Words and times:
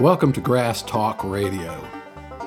Welcome 0.00 0.34
to 0.34 0.42
Grass 0.42 0.82
Talk 0.82 1.24
Radio. 1.24 1.82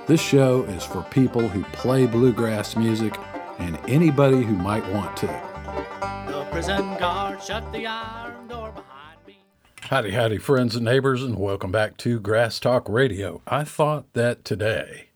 This 0.06 0.22
show 0.22 0.62
is 0.66 0.84
for 0.84 1.02
people 1.10 1.48
who 1.48 1.64
play 1.74 2.06
bluegrass 2.06 2.76
music 2.76 3.18
and 3.58 3.76
anybody 3.88 4.44
who 4.44 4.54
might 4.54 4.88
want 4.94 5.18
to. 5.18 5.26
The 6.28 6.46
prison 6.52 6.96
guard 7.00 7.42
shut 7.42 7.74
the 7.74 7.88
iron 7.88 8.48
door 8.48 8.72
behind 8.72 9.18
me. 9.26 9.40
Howdy, 9.82 10.12
howdy, 10.12 10.38
friends 10.38 10.76
and 10.76 10.86
neighbors, 10.86 11.24
and 11.24 11.40
welcome 11.40 11.72
back 11.72 11.98
to 11.98 12.20
Grass 12.20 12.60
Talk 12.60 12.88
Radio. 12.88 13.42
I 13.48 13.64
thought 13.64 14.14
that 14.14 14.46
today 14.46 15.08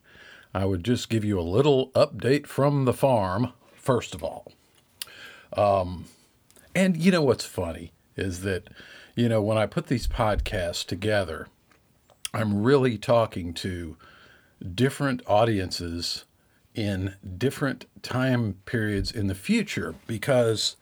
I 0.55 0.65
would 0.65 0.83
just 0.83 1.09
give 1.09 1.23
you 1.23 1.39
a 1.39 1.41
little 1.41 1.91
update 1.91 2.47
from 2.47 2.85
the 2.85 2.93
farm, 2.93 3.53
first 3.75 4.15
of 4.15 4.23
all. 4.23 4.51
Um, 5.55 6.05
and 6.73 6.97
you 6.97 7.11
know 7.11 7.21
what's 7.21 7.45
funny 7.45 7.91
is 8.15 8.41
that, 8.41 8.69
you 9.15 9.29
know, 9.29 9.43
when 9.43 9.59
I 9.59 9.67
put 9.67 9.85
these 9.85 10.07
podcasts 10.07 10.83
together, 10.83 11.47
I'm 12.33 12.63
really 12.63 12.97
talking 12.97 13.53
to 13.55 13.95
different 14.73 15.21
audiences 15.27 16.25
in 16.73 17.13
different 17.37 17.85
time 18.01 18.55
periods 18.65 19.11
in 19.11 19.27
the 19.27 19.35
future 19.35 19.93
because, 20.07 20.75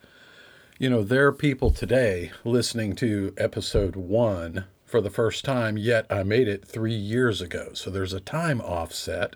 you 0.80 0.90
know, 0.90 1.04
there 1.04 1.28
are 1.28 1.34
people 1.34 1.70
today 1.70 2.32
listening 2.46 2.96
to 2.96 3.34
episode 3.38 3.98
one 3.98 4.64
for 4.86 5.02
the 5.02 5.10
first 5.10 5.44
time, 5.44 5.78
yet 5.78 6.06
I 6.10 6.24
made 6.24 6.48
it 6.48 6.66
three 6.66 6.96
years 6.96 7.42
ago. 7.42 7.72
So 7.74 7.90
there's 7.90 8.14
a 8.14 8.22
time 8.22 8.62
offset. 8.62 9.34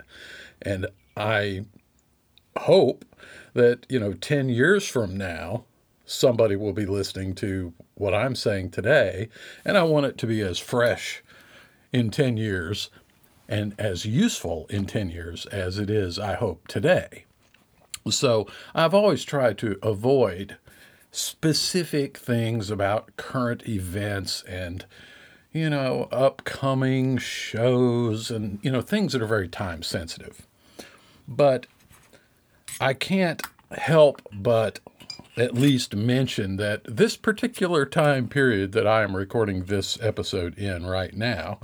And 0.62 0.88
I 1.18 1.66
hope 2.58 3.04
that, 3.54 3.86
you 3.90 4.00
know, 4.00 4.14
10 4.14 4.48
years 4.48 4.88
from 4.88 5.18
now, 5.18 5.66
somebody 6.06 6.56
will 6.56 6.74
be 6.74 6.86
listening 6.86 7.36
to 7.36 7.74
what 7.96 8.14
I'm 8.14 8.36
saying 8.36 8.72
today. 8.72 9.28
And 9.66 9.78
I 9.78 9.84
want 9.84 10.06
it 10.06 10.18
to 10.20 10.28
be 10.28 10.40
as 10.40 10.60
fresh 10.60 11.22
in 11.96 12.12
10 12.12 12.36
years 12.36 12.90
and 13.48 13.74
as 13.80 14.06
useful 14.06 14.66
in 14.70 14.86
10 14.86 15.10
years 15.12 15.46
as 15.46 15.80
it 15.80 15.90
is, 15.90 16.20
I 16.20 16.34
hope, 16.34 16.68
today. 16.68 17.24
So 18.10 18.48
I've 18.74 18.94
always 18.94 19.24
tried 19.24 19.58
to 19.60 19.80
avoid 19.82 20.58
specific 21.12 22.18
things 22.18 22.70
about 22.70 23.16
current 23.16 23.66
events 23.66 24.44
and, 24.44 24.86
you 25.54 25.70
know, 25.70 26.10
upcoming 26.12 27.18
shows 27.18 28.30
and, 28.30 28.60
you 28.62 28.72
know, 28.72 28.82
things 28.82 29.14
that 29.14 29.22
are 29.22 29.28
very 29.28 29.48
time 29.48 29.82
sensitive. 29.82 30.46
But 31.30 31.66
I 32.82 32.94
can't 32.94 33.42
help 33.72 34.22
but 34.34 34.82
at 35.38 35.54
least 35.54 35.96
mention 35.96 36.58
that 36.58 36.82
this 36.86 37.18
particular 37.18 37.86
time 37.86 38.28
period 38.28 38.72
that 38.72 38.88
I 38.88 39.04
am 39.04 39.16
recording 39.16 39.66
this 39.66 39.98
episode 40.02 40.58
in 40.58 40.86
right 40.86 41.14
now, 41.14 41.60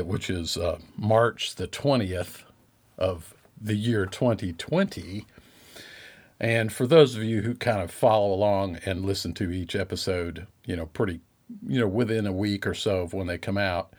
which 0.00 0.30
is 0.30 0.56
uh, 0.56 0.78
March 0.96 1.54
the 1.56 1.68
20th 1.68 2.42
of 2.98 3.34
the 3.60 3.74
year 3.74 4.06
2020. 4.06 5.26
And 6.40 6.72
for 6.72 6.86
those 6.86 7.14
of 7.16 7.22
you 7.22 7.42
who 7.42 7.54
kind 7.54 7.80
of 7.80 7.90
follow 7.90 8.32
along 8.32 8.78
and 8.84 9.04
listen 9.04 9.32
to 9.34 9.52
each 9.52 9.76
episode, 9.76 10.46
you 10.64 10.74
know, 10.74 10.86
pretty, 10.86 11.20
you 11.66 11.78
know, 11.80 11.86
within 11.86 12.26
a 12.26 12.32
week 12.32 12.66
or 12.66 12.74
so 12.74 13.02
of 13.02 13.12
when 13.12 13.26
they 13.26 13.38
come 13.38 13.58
out, 13.58 13.92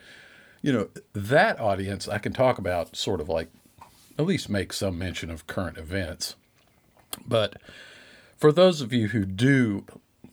you 0.62 0.74
know, 0.74 0.90
that 1.14 1.60
audience 1.60 2.08
I 2.08 2.18
can 2.18 2.34
talk 2.34 2.58
about 2.58 2.96
sort 2.96 3.22
of 3.22 3.30
like 3.30 3.50
at 4.18 4.26
least 4.26 4.50
make 4.50 4.74
some 4.74 4.98
mention 4.98 5.30
of 5.30 5.48
current 5.48 5.78
events. 5.78 6.36
But 7.26 7.62
for 8.38 8.52
those 8.52 8.82
of 8.82 8.92
you 8.92 9.10
who 9.10 9.26
do 9.26 9.86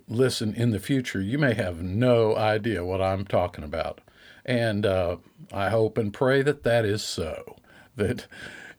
listen 0.08 0.54
in 0.54 0.70
the 0.70 0.80
future, 0.80 1.20
you 1.20 1.38
may 1.38 1.54
have 1.54 1.82
no 1.82 2.36
idea 2.36 2.84
what 2.84 3.00
I'm 3.00 3.24
talking 3.24 3.64
about. 3.64 4.00
And 4.44 4.86
uh, 4.86 5.16
I 5.52 5.68
hope 5.68 5.98
and 5.98 6.12
pray 6.12 6.42
that 6.42 6.62
that 6.64 6.84
is 6.84 7.02
so. 7.02 7.56
That, 7.96 8.26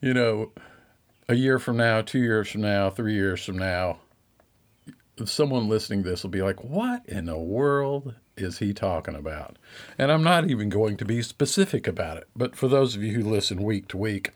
you 0.00 0.14
know, 0.14 0.52
a 1.28 1.34
year 1.34 1.58
from 1.58 1.76
now, 1.76 2.02
two 2.02 2.18
years 2.18 2.50
from 2.50 2.62
now, 2.62 2.90
three 2.90 3.14
years 3.14 3.44
from 3.44 3.58
now, 3.58 4.00
someone 5.24 5.68
listening 5.68 6.02
to 6.02 6.10
this 6.10 6.22
will 6.22 6.30
be 6.30 6.42
like, 6.42 6.64
what 6.64 7.06
in 7.06 7.26
the 7.26 7.38
world 7.38 8.14
is 8.36 8.58
he 8.58 8.72
talking 8.72 9.14
about? 9.14 9.56
And 9.98 10.10
I'm 10.10 10.22
not 10.22 10.50
even 10.50 10.68
going 10.68 10.96
to 10.96 11.04
be 11.04 11.22
specific 11.22 11.86
about 11.86 12.16
it. 12.16 12.28
But 12.34 12.56
for 12.56 12.68
those 12.68 12.96
of 12.96 13.02
you 13.02 13.12
who 13.14 13.30
listen 13.30 13.62
week 13.62 13.88
to 13.88 13.96
week, 13.96 14.30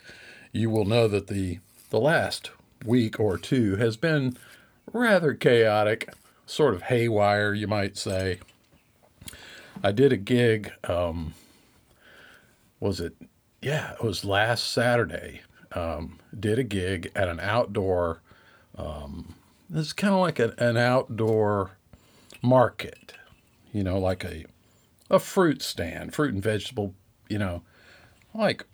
you 0.53 0.71
will 0.71 0.85
know 0.85 1.09
that 1.09 1.27
the, 1.27 1.59
the 1.91 2.01
last 2.01 2.51
week 2.85 3.19
or 3.19 3.39
two 3.39 3.77
has 3.77 3.97
been 3.97 4.37
rather 4.93 5.35
chaotic, 5.35 6.13
sort 6.47 6.75
of 6.75 6.83
haywire, 6.83 7.53
you 7.53 7.67
might 7.67 7.97
say. 7.97 8.39
I 9.83 9.93
did 9.93 10.13
a 10.13 10.17
gig, 10.17 10.73
um, 10.85 11.35
was 12.81 13.01
it? 13.01 13.15
Yeah, 13.63 13.93
it 13.93 14.03
was 14.03 14.25
last 14.25 14.73
Saturday. 14.73 15.43
Um, 15.73 16.19
did 16.39 16.59
a 16.59 16.65
gig 16.65 17.11
at 17.15 17.29
an 17.29 17.41
outdoor, 17.41 18.23
um, 18.77 19.35
it's 19.73 19.93
kind 19.93 20.15
of 20.15 20.21
like 20.21 20.39
an 20.39 20.77
outdoor 20.77 21.73
market, 22.41 23.15
you 23.73 23.83
know, 23.83 23.99
like 23.99 24.25
a, 24.25 24.47
a 25.11 25.19
fruit 25.19 25.61
stand, 25.61 26.15
fruit 26.15 26.33
and 26.33 26.43
vegetable, 26.43 26.95
you 27.29 27.39
know, 27.39 27.63
like 28.33 28.65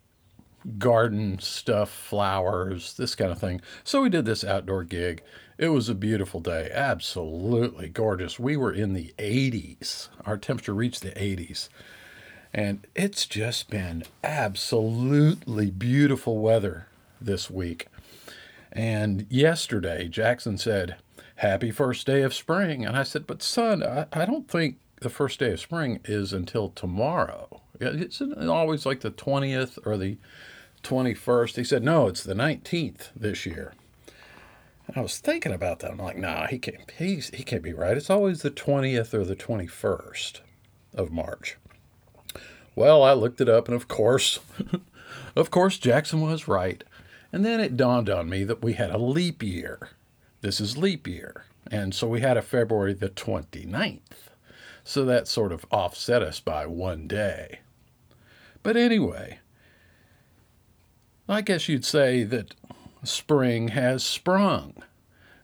garden 0.78 1.38
stuff, 1.41 1.91
flowers, 1.91 2.94
this 2.94 3.14
kind 3.14 3.32
of 3.32 3.38
thing. 3.38 3.60
So 3.84 4.02
we 4.02 4.10
did 4.10 4.24
this 4.24 4.44
outdoor 4.44 4.84
gig. 4.84 5.22
It 5.62 5.68
was 5.68 5.88
a 5.88 5.94
beautiful 5.94 6.40
day, 6.40 6.72
absolutely 6.74 7.88
gorgeous. 7.88 8.36
We 8.36 8.56
were 8.56 8.72
in 8.72 8.94
the 8.94 9.14
80s. 9.16 10.08
Our 10.26 10.36
temperature 10.36 10.74
reached 10.74 11.02
the 11.02 11.12
80s. 11.12 11.68
And 12.52 12.84
it's 12.96 13.26
just 13.26 13.70
been 13.70 14.02
absolutely 14.24 15.70
beautiful 15.70 16.40
weather 16.40 16.88
this 17.20 17.48
week. 17.48 17.86
And 18.72 19.24
yesterday, 19.30 20.08
Jackson 20.08 20.58
said, 20.58 20.96
Happy 21.36 21.70
first 21.70 22.08
day 22.08 22.22
of 22.22 22.34
spring. 22.34 22.84
And 22.84 22.96
I 22.96 23.04
said, 23.04 23.24
But 23.28 23.40
son, 23.40 23.84
I, 23.84 24.06
I 24.12 24.24
don't 24.24 24.48
think 24.48 24.78
the 25.00 25.10
first 25.10 25.38
day 25.38 25.52
of 25.52 25.60
spring 25.60 26.00
is 26.06 26.32
until 26.32 26.70
tomorrow. 26.70 27.60
It's 27.78 28.20
always 28.20 28.84
like 28.84 29.02
the 29.02 29.12
20th 29.12 29.78
or 29.86 29.96
the 29.96 30.16
21st. 30.82 31.54
He 31.54 31.62
said, 31.62 31.84
No, 31.84 32.08
it's 32.08 32.24
the 32.24 32.34
19th 32.34 33.10
this 33.14 33.46
year. 33.46 33.74
And 34.87 34.97
I 34.97 35.00
was 35.00 35.19
thinking 35.19 35.53
about 35.53 35.81
that. 35.81 35.91
I'm 35.91 35.98
like, 35.98 36.19
nah, 36.19 36.47
he 36.47 36.59
can't, 36.59 36.91
he's, 36.98 37.31
he 37.31 37.44
can't 37.44 37.62
be 37.62 37.72
right. 37.72 37.97
It's 37.97 38.10
always 38.10 38.43
the 38.43 38.50
20th 38.50 39.15
or 39.15 39.25
the 39.25 39.37
21st 39.37 40.41
of 40.94 41.10
March. 41.10 41.56
Well, 42.75 43.03
I 43.03 43.12
looked 43.12 43.41
it 43.41 43.48
up, 43.48 43.69
and 43.69 43.75
of 43.75 43.87
course, 43.87 44.38
of 45.37 45.50
course, 45.50 45.78
Jackson 45.78 46.21
was 46.21 46.48
right. 46.48 46.82
And 47.32 47.44
then 47.44 47.60
it 47.60 47.76
dawned 47.76 48.10
on 48.10 48.28
me 48.28 48.44
that 48.44 48.62
we 48.62 48.75
had 48.75 48.91
a 48.91 48.98
leap 48.98 49.42
year. 49.42 49.91
This 50.41 50.60
is 50.60 50.76
leap 50.76 51.06
year. 51.06 51.44
And 51.71 51.94
so 51.94 52.06
we 52.06 52.21
had 52.21 52.37
a 52.37 52.42
February 52.42 52.92
the 52.92 53.09
29th. 53.09 54.00
So 54.84 55.04
that 55.04 55.28
sort 55.28 55.53
of 55.53 55.65
offset 55.71 56.22
us 56.22 56.41
by 56.41 56.66
one 56.66 57.06
day. 57.06 57.60
But 58.62 58.76
anyway, 58.76 59.38
I 61.28 61.41
guess 61.41 61.69
you'd 61.69 61.84
say 61.84 62.25
that 62.25 62.54
spring 63.04 63.68
has 63.68 64.04
sprung. 64.04 64.74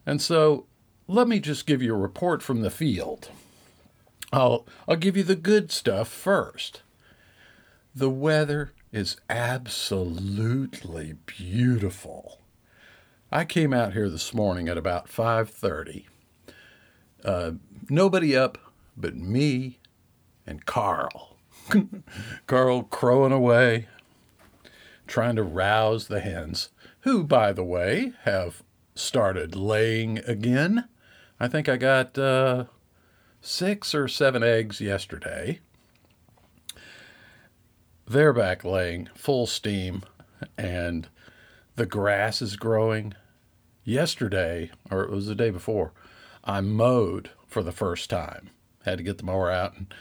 And 0.05 0.21
so 0.21 0.65
let 1.07 1.27
me 1.27 1.39
just 1.39 1.65
give 1.65 1.81
you 1.81 1.93
a 1.93 1.97
report 1.97 2.41
from 2.41 2.61
the 2.61 2.69
field. 2.69 3.31
I'll, 4.31 4.65
I'll 4.87 4.95
give 4.95 5.17
you 5.17 5.23
the 5.23 5.35
good 5.35 5.71
stuff 5.71 6.07
first. 6.07 6.81
The 7.95 8.09
weather 8.09 8.73
is 8.91 9.17
absolutely 9.29 11.15
beautiful. 11.25 12.39
I 13.31 13.45
came 13.45 13.73
out 13.73 13.93
here 13.93 14.09
this 14.09 14.33
morning 14.33 14.67
at 14.67 14.77
about 14.77 15.07
5:30. 15.07 16.05
Uh, 17.23 17.51
nobody 17.89 18.35
up 18.35 18.57
but 18.97 19.15
me 19.15 19.79
and 20.45 20.65
Carl. 20.65 21.37
Carl 22.47 22.83
crowing 22.83 23.31
away, 23.31 23.87
trying 25.05 25.35
to 25.35 25.43
rouse 25.43 26.07
the 26.07 26.21
hens, 26.21 26.69
who, 27.01 27.23
by 27.23 27.53
the 27.53 27.63
way, 27.63 28.13
have 28.23 28.63
started 28.95 29.55
laying 29.55 30.19
again. 30.19 30.87
I 31.39 31.47
think 31.47 31.69
I 31.69 31.77
got 31.77 32.17
uh, 32.17 32.65
six 33.41 33.95
or 33.95 34.07
seven 34.07 34.43
eggs 34.43 34.81
yesterday. 34.81 35.59
They're 38.07 38.33
back 38.33 38.63
laying 38.63 39.09
full 39.13 39.45
steam, 39.45 40.03
and 40.57 41.07
the 41.75 41.85
grass 41.85 42.41
is 42.41 42.55
growing. 42.55 43.13
Yesterday, 43.83 44.69
or 44.91 45.03
it 45.03 45.09
was 45.09 45.27
the 45.27 45.35
day 45.35 45.49
before, 45.49 45.93
I 46.43 46.61
mowed 46.61 47.31
for 47.47 47.63
the 47.63 47.71
first 47.71 48.09
time. 48.09 48.49
Had 48.85 48.97
to 48.99 49.03
get 49.03 49.17
the 49.17 49.23
mower 49.23 49.49
out 49.49 49.75
and, 49.77 49.93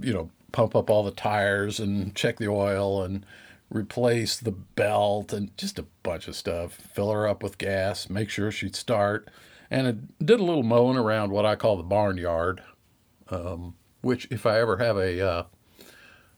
you 0.00 0.12
know, 0.12 0.30
pump 0.52 0.74
up 0.74 0.88
all 0.88 1.02
the 1.02 1.10
tires 1.10 1.78
and 1.80 2.14
check 2.14 2.38
the 2.38 2.48
oil 2.48 3.02
and 3.02 3.26
replace 3.70 4.38
the 4.38 4.52
belt 4.52 5.32
and 5.32 5.56
just 5.56 5.78
a 5.78 5.86
bunch 6.02 6.28
of 6.28 6.36
stuff. 6.36 6.72
Fill 6.72 7.10
her 7.10 7.26
up 7.26 7.42
with 7.42 7.58
gas, 7.58 8.08
make 8.08 8.30
sure 8.30 8.50
she'd 8.50 8.76
start. 8.76 9.28
And 9.70 9.88
I 9.88 10.24
did 10.24 10.40
a 10.40 10.44
little 10.44 10.62
mowing 10.62 10.96
around 10.96 11.30
what 11.30 11.44
I 11.44 11.56
call 11.56 11.76
the 11.76 11.82
barnyard, 11.82 12.62
um, 13.28 13.74
which, 14.00 14.28
if 14.30 14.46
I 14.46 14.60
ever 14.60 14.76
have 14.76 14.96
a 14.96 15.20
uh, 15.20 15.42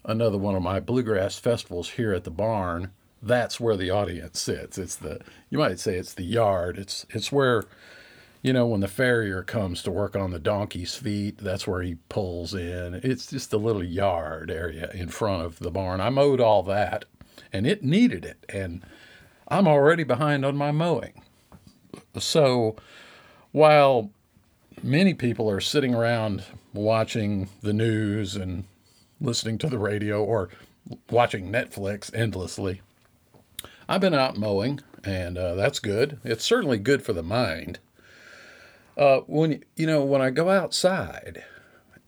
another 0.05 0.39
one 0.39 0.55
of 0.55 0.63
my 0.63 0.81
bluegrass 0.81 1.39
festivals 1.39 1.91
here 1.91 2.15
at 2.15 2.25
the 2.25 2.31
barn, 2.31 2.93
that's 3.23 3.61
where 3.61 3.77
the 3.77 3.91
audience 3.91 4.41
sits. 4.41 4.79
It's 4.79 4.97
the 4.97 5.21
you 5.51 5.59
might 5.59 5.79
say 5.79 5.97
it's 5.97 6.15
the 6.15 6.25
yard. 6.25 6.79
It's 6.79 7.05
it's 7.11 7.31
where 7.31 7.65
you 8.41 8.55
know 8.55 8.67
when 8.67 8.81
the 8.81 8.89
farrier 8.89 9.43
comes 9.43 9.83
to 9.83 9.91
work 9.91 10.17
on 10.17 10.31
the 10.31 10.39
donkey's 10.39 10.95
feet, 10.95 11.37
that's 11.37 11.67
where 11.67 11.83
he 11.83 11.97
pulls 12.09 12.55
in. 12.55 12.95
It's 13.03 13.27
just 13.27 13.53
a 13.53 13.59
little 13.59 13.85
yard 13.85 14.51
area 14.51 14.91
in 14.95 15.09
front 15.09 15.45
of 15.45 15.59
the 15.59 15.71
barn. 15.71 16.01
I 16.01 16.09
mowed 16.09 16.41
all 16.41 16.63
that 16.63 17.05
and 17.53 17.67
it 17.67 17.83
needed 17.83 18.25
it 18.25 18.45
and 18.49 18.83
I'm 19.49 19.67
already 19.67 20.05
behind 20.05 20.45
on 20.45 20.57
my 20.57 20.71
mowing. 20.71 21.23
So 22.19 22.77
while 23.53 24.11
many 24.83 25.15
people 25.15 25.51
are 25.51 25.61
sitting 25.61 25.95
around 25.95 26.45
watching 26.73 27.49
the 27.63 27.73
news 27.73 28.37
and 28.37 28.65
listening 29.21 29.59
to 29.59 29.69
the 29.69 29.79
radio 29.79 30.23
or 30.23 30.49
watching 31.11 31.51
Netflix 31.51 32.15
endlessly. 32.15 32.83
I've 33.89 34.01
been 34.01 34.15
out 34.15 34.37
mowing, 34.37 34.81
and 35.03 35.39
uh, 35.39 35.55
that's 35.55 35.79
good. 35.79 36.19
It's 36.25 36.45
certainly 36.45 36.79
good 36.79 37.03
for 37.03 37.13
the 37.13 37.23
mind. 37.23 37.79
Uh, 38.97 39.21
when 39.27 39.63
you 39.77 39.87
know 39.87 40.05
when 40.05 40.21
I 40.21 40.31
go 40.31 40.51
outside 40.51 41.45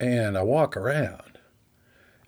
and 0.00 0.37
I 0.37 0.43
walk 0.43 0.76
around 0.76 1.30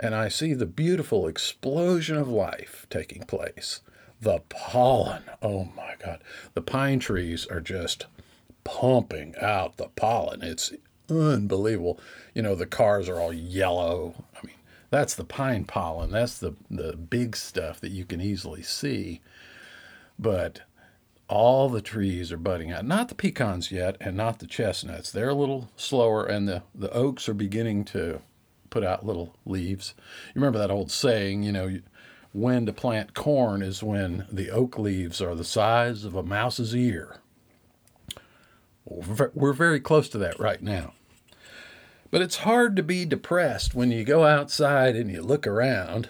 and 0.03 0.17
I 0.17 0.29
see 0.29 0.53
the 0.53 0.67
beautiful 0.67 1.29
explosion 1.29 2.17
of 2.17 2.29
life 2.29 2.87
taking 2.91 3.23
place, 3.23 3.81
the 4.21 4.41
pollen. 4.49 5.23
Oh 5.41 5.69
my 5.77 5.95
God, 6.05 6.23
the 6.55 6.61
pine 6.61 6.99
trees 6.99 7.47
are 7.47 7.61
just 7.61 8.07
pumping 8.65 9.35
out 9.41 9.77
the 9.77 9.89
pollen. 9.95 10.43
It's 10.43 10.73
unbelievable. 11.09 12.01
You 12.35 12.43
know, 12.43 12.57
the 12.57 12.67
cars 12.67 13.09
are 13.09 13.21
all 13.21 13.33
yellow. 13.33 14.25
I 14.37 14.45
mean, 14.45 14.57
that's 14.91 15.15
the 15.15 15.25
pine 15.25 15.65
pollen. 15.65 16.11
That's 16.11 16.37
the, 16.37 16.55
the 16.69 16.97
big 16.97 17.37
stuff 17.37 17.81
that 17.81 17.93
you 17.93 18.05
can 18.05 18.21
easily 18.21 18.63
see. 18.63 19.21
But 20.19 20.63
all 21.29 21.69
the 21.69 21.81
trees 21.81 22.33
are 22.33 22.37
budding 22.37 22.73
out. 22.73 22.85
Not 22.85 23.09
the 23.09 23.15
pecans 23.15 23.71
yet, 23.71 23.97
and 24.01 24.17
not 24.17 24.41
the 24.41 24.47
chestnuts. 24.47 25.13
They're 25.13 25.29
a 25.29 25.35
little 25.35 25.71
slower, 25.77 26.27
and 26.27 26.49
the, 26.49 26.65
the 26.75 26.93
oaks 26.93 27.29
are 27.29 27.35
beginning 27.35 27.85
to 27.87 28.21
put 28.73 28.83
out 28.83 29.07
little 29.07 29.37
leaves. 29.45 29.95
You 30.35 30.41
remember 30.41 30.59
that 30.59 30.71
old 30.71 30.91
saying, 30.91 31.43
you 31.43 31.53
know, 31.53 31.79
when 32.33 32.65
to 32.67 32.73
plant 32.73 33.15
corn 33.15 33.63
is 33.63 33.83
when 33.83 34.27
the 34.33 34.51
oak 34.51 34.79
leaves 34.79 35.21
are 35.21 35.35
the 35.35 35.45
size 35.45 36.05
of 36.05 36.15
a 36.15 36.23
mouse's 36.23 36.75
ear. 36.75 37.19
We're 38.85 39.53
very 39.53 39.79
close 39.79 40.09
to 40.09 40.19
that 40.19 40.41
right 40.41 40.63
now. 40.63 40.95
But 42.11 42.23
it's 42.23 42.39
hard 42.39 42.75
to 42.77 42.83
be 42.83 43.05
depressed 43.05 43.75
when 43.75 43.91
you 43.91 44.05
go 44.05 44.25
outside 44.25 44.97
and 44.97 45.11
you 45.11 45.23
look 45.23 45.47
around 45.47 46.09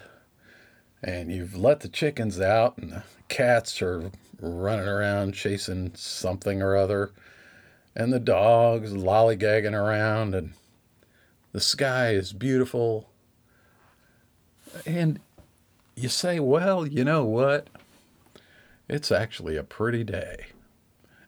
and 1.03 1.31
you've 1.31 1.55
let 1.55 1.81
the 1.81 1.89
chickens 1.89 2.39
out 2.39 2.77
and 2.77 2.91
the 2.91 3.03
cats 3.27 3.81
are 3.81 4.09
running 4.39 4.87
around 4.87 5.33
chasing 5.33 5.91
something 5.95 6.61
or 6.61 6.75
other 6.75 7.11
and 7.95 8.11
the 8.11 8.19
dogs 8.19 8.93
lollygagging 8.93 9.73
around 9.73 10.33
and 10.33 10.53
the 11.53 11.61
sky 11.61 12.09
is 12.09 12.33
beautiful. 12.33 13.09
And 14.85 15.19
you 15.95 16.09
say, 16.09 16.39
well, 16.39 16.85
you 16.85 17.05
know 17.05 17.23
what? 17.23 17.67
It's 18.89 19.11
actually 19.11 19.55
a 19.55 19.63
pretty 19.63 20.03
day. 20.03 20.47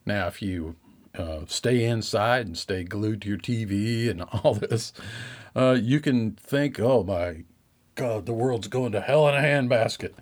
Now, 0.06 0.28
if 0.28 0.42
you 0.42 0.76
uh, 1.18 1.42
stay 1.48 1.86
inside 1.86 2.48
and 2.48 2.58
stay 2.58 2.84
glued 2.84 3.22
to 3.22 3.30
your 3.30 3.38
TV 3.38 4.10
and 4.10 4.22
all 4.44 4.56
this, 4.56 4.92
uh, 5.56 5.78
you 5.80 6.00
can 6.00 6.32
think, 6.32 6.80
oh 6.80 7.04
my 7.04 7.44
God, 7.94 8.26
the 8.26 8.34
world's 8.34 8.68
going 8.68 8.92
to 8.92 9.02
hell 9.02 9.30
in 9.30 9.36
a 9.36 9.40
handbasket, 9.40 10.14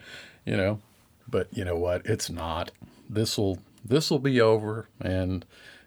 you 0.45 0.55
know. 0.55 0.79
But 1.27 1.47
you 1.51 1.63
know 1.65 1.77
what? 1.77 2.05
It's 2.05 2.29
not. 2.29 2.71
This 3.09 3.37
will 3.37 3.59
this 3.83 4.11
will 4.11 4.19
be 4.19 4.39
over, 4.39 4.87
and 5.01 5.45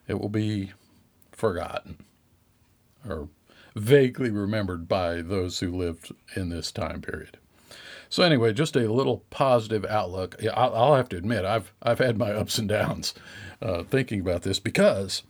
it 0.08 0.18
will 0.18 0.28
be 0.28 0.72
forgotten 1.32 1.98
or 3.08 3.28
vaguely 3.76 4.30
remembered 4.30 4.88
by 4.88 5.20
those 5.20 5.60
who 5.60 5.70
lived 5.70 6.12
in 6.34 6.48
this 6.48 6.72
time 6.72 7.02
period. 7.02 7.36
So 8.08 8.22
anyway, 8.22 8.52
just 8.52 8.74
a 8.74 8.90
little 8.90 9.24
positive 9.30 9.84
outlook. 9.84 10.36
I'll 10.54 10.94
have 10.94 11.08
to 11.10 11.16
admit, 11.16 11.44
I've 11.44 11.72
I've 11.82 11.98
had 11.98 12.16
my 12.16 12.32
ups 12.32 12.58
and 12.58 12.68
downs 12.68 13.14
uh, 13.60 13.82
thinking 13.82 14.20
about 14.20 14.42
this 14.42 14.58
because 14.58 15.22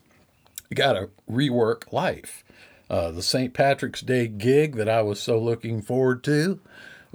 you 0.71 0.77
got 0.77 0.93
to 0.93 1.11
rework 1.31 1.93
life. 1.93 2.45
Uh, 2.89 3.11
the 3.11 3.23
St. 3.23 3.53
Patrick's 3.53 4.03
Day 4.03 4.29
gig 4.29 4.77
that 4.77 4.89
I 4.89 5.03
was 5.03 5.21
so 5.21 5.41
looking 5.41 5.83
forward 5.83 6.23
to, 6.25 6.61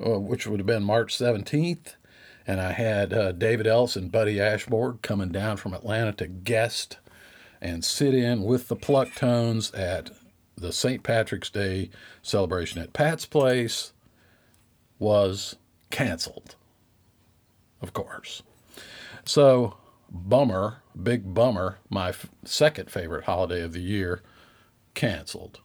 uh, 0.05 0.19
which 0.19 0.45
would 0.45 0.59
have 0.59 0.67
been 0.67 0.83
March 0.83 1.17
17th, 1.17 1.95
and 2.45 2.59
I 2.59 2.73
had 2.73 3.13
uh, 3.13 3.31
David 3.31 3.67
Ellis 3.67 3.95
and 3.95 4.11
Buddy 4.11 4.35
Ashboard 4.35 5.01
coming 5.01 5.29
down 5.29 5.55
from 5.55 5.73
Atlanta 5.73 6.11
to 6.13 6.27
guest 6.27 6.97
and 7.61 7.85
sit 7.85 8.13
in 8.13 8.43
with 8.43 8.67
the 8.67 8.75
Pluck 8.75 9.13
Tones 9.15 9.71
at 9.71 10.09
the 10.57 10.71
St. 10.71 11.03
Patrick's 11.03 11.49
Day 11.49 11.89
celebration 12.21 12.81
at 12.81 12.93
Pat's 12.93 13.25
Place 13.25 13.93
was 14.99 15.55
canceled, 15.89 16.55
of 17.81 17.93
course. 17.93 18.43
So, 19.25 19.77
bummer, 20.09 20.81
big 21.01 21.33
bummer, 21.33 21.79
my 21.89 22.09
f- 22.09 22.29
second 22.43 22.91
favorite 22.91 23.25
holiday 23.25 23.61
of 23.61 23.73
the 23.73 23.81
year, 23.81 24.21
canceled. 24.93 25.59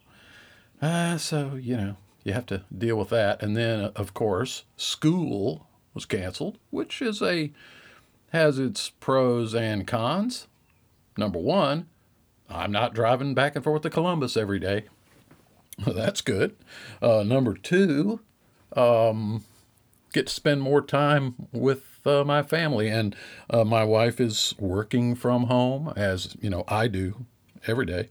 Uh, 0.81 1.19
so, 1.19 1.55
you 1.55 1.77
know, 1.77 1.97
you 2.25 2.33
have 2.33 2.47
to 2.47 2.65
deal 2.77 2.97
with 2.97 3.11
that. 3.11 3.43
And 3.43 3.57
then, 3.57 3.93
of 3.97 4.15
course, 4.15 4.65
school 4.77 5.69
was 5.95 6.05
canceled, 6.05 6.59
which 6.71 7.01
is 7.01 7.23
a 7.23 7.53
has 8.31 8.59
its 8.59 8.91
pros 8.91 9.55
and 9.55 9.87
cons. 9.87 10.47
Number 11.17 11.39
one, 11.39 11.87
I'm 12.49 12.73
not 12.73 12.95
driving 12.95 13.35
back 13.35 13.57
and 13.57 13.65
forth 13.65 13.83
to 13.83 13.91
Columbus 13.91 14.37
every 14.37 14.59
day. 14.59 14.85
That's 15.87 16.21
good. 16.21 16.57
Uh, 17.03 17.23
number 17.25 17.55
two, 17.55 18.21
um, 18.75 19.45
get 20.13 20.29
to 20.29 20.33
spend 20.33 20.63
more 20.63 20.81
time 20.81 21.35
with 21.53 22.01
uh, 22.07 22.25
my 22.25 22.43
family. 22.43 22.89
And 22.89 23.15
uh, 23.51 23.65
my 23.65 23.85
wife 23.85 24.21
is 24.21 24.55
working 24.59 25.15
from 25.15 25.45
home, 25.45 25.93
as 25.97 26.37
you 26.41 26.51
know 26.51 26.65
I 26.69 26.89
do 26.89 27.27
every 27.67 27.87
day. 27.87 28.09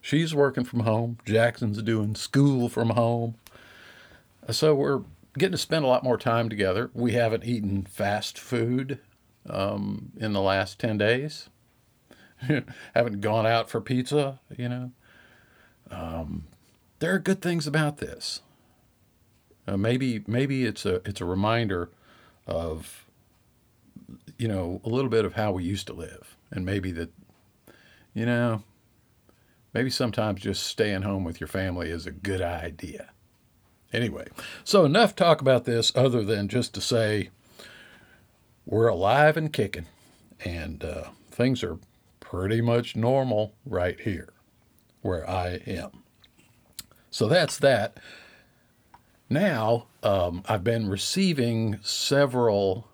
She's 0.00 0.34
working 0.34 0.64
from 0.64 0.80
home. 0.80 1.18
Jackson's 1.24 1.82
doing 1.82 2.14
school 2.14 2.68
from 2.68 2.90
home. 2.90 3.34
So 4.50 4.74
we're 4.74 5.02
getting 5.36 5.52
to 5.52 5.58
spend 5.58 5.84
a 5.84 5.88
lot 5.88 6.04
more 6.04 6.16
time 6.16 6.48
together. 6.48 6.90
We 6.94 7.12
haven't 7.12 7.44
eaten 7.44 7.84
fast 7.84 8.38
food 8.38 9.00
um, 9.48 10.12
in 10.16 10.32
the 10.32 10.40
last 10.40 10.78
10 10.78 10.98
days. 10.98 11.48
haven't 12.94 13.20
gone 13.20 13.46
out 13.46 13.70
for 13.70 13.80
pizza, 13.80 14.40
you 14.56 14.68
know. 14.68 14.90
Um, 15.90 16.46
there 16.98 17.14
are 17.14 17.18
good 17.18 17.42
things 17.42 17.66
about 17.66 17.98
this. 17.98 18.40
Uh, 19.68 19.76
maybe 19.76 20.22
maybe 20.26 20.64
it's 20.64 20.86
a 20.86 20.96
it's 21.04 21.20
a 21.20 21.24
reminder 21.24 21.90
of 22.46 23.04
you 24.38 24.48
know 24.48 24.80
a 24.84 24.88
little 24.88 25.10
bit 25.10 25.24
of 25.24 25.34
how 25.34 25.52
we 25.52 25.64
used 25.64 25.86
to 25.88 25.92
live, 25.92 26.36
and 26.50 26.64
maybe 26.64 26.92
that 26.92 27.10
you 28.14 28.24
know 28.24 28.62
maybe 29.74 29.90
sometimes 29.90 30.40
just 30.40 30.62
staying 30.62 31.02
home 31.02 31.24
with 31.24 31.40
your 31.40 31.48
family 31.48 31.90
is 31.90 32.06
a 32.06 32.12
good 32.12 32.40
idea. 32.40 33.10
Anyway, 33.92 34.26
so 34.64 34.84
enough 34.84 35.14
talk 35.14 35.40
about 35.40 35.64
this 35.64 35.92
other 35.94 36.22
than 36.22 36.48
just 36.48 36.74
to 36.74 36.80
say 36.80 37.30
we're 38.64 38.88
alive 38.88 39.36
and 39.36 39.52
kicking, 39.52 39.86
and 40.44 40.84
uh, 40.84 41.04
things 41.30 41.62
are 41.64 41.78
pretty 42.30 42.60
much 42.60 42.96
normal 42.96 43.54
right 43.64 44.00
here 44.00 44.32
where 45.00 45.28
I 45.28 45.60
am. 45.66 46.02
So 47.08 47.28
that's 47.28 47.56
that. 47.58 47.98
Now, 49.30 49.86
um, 50.02 50.42
I've 50.48 50.64
been 50.64 50.88
receiving 50.88 51.78
several, 51.82 52.88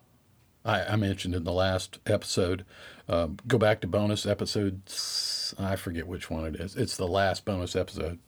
I, 0.66 0.82
I, 0.82 0.96
mentioned 0.96 1.34
in 1.34 1.44
the 1.44 1.52
last 1.52 1.98
episode. 2.06 2.66
Um, 3.08 3.38
go 3.46 3.56
back 3.56 3.80
to 3.80 3.86
bonus 3.86 4.26
episode, 4.26 4.82
I 5.58 5.76
forget 5.76 6.06
which 6.06 6.30
one 6.30 6.44
it 6.44 6.56
is. 6.56 6.76
It's 6.76 6.96
the 6.98 7.08
last 7.08 7.46
bonus 7.46 7.74
episode 7.74 8.18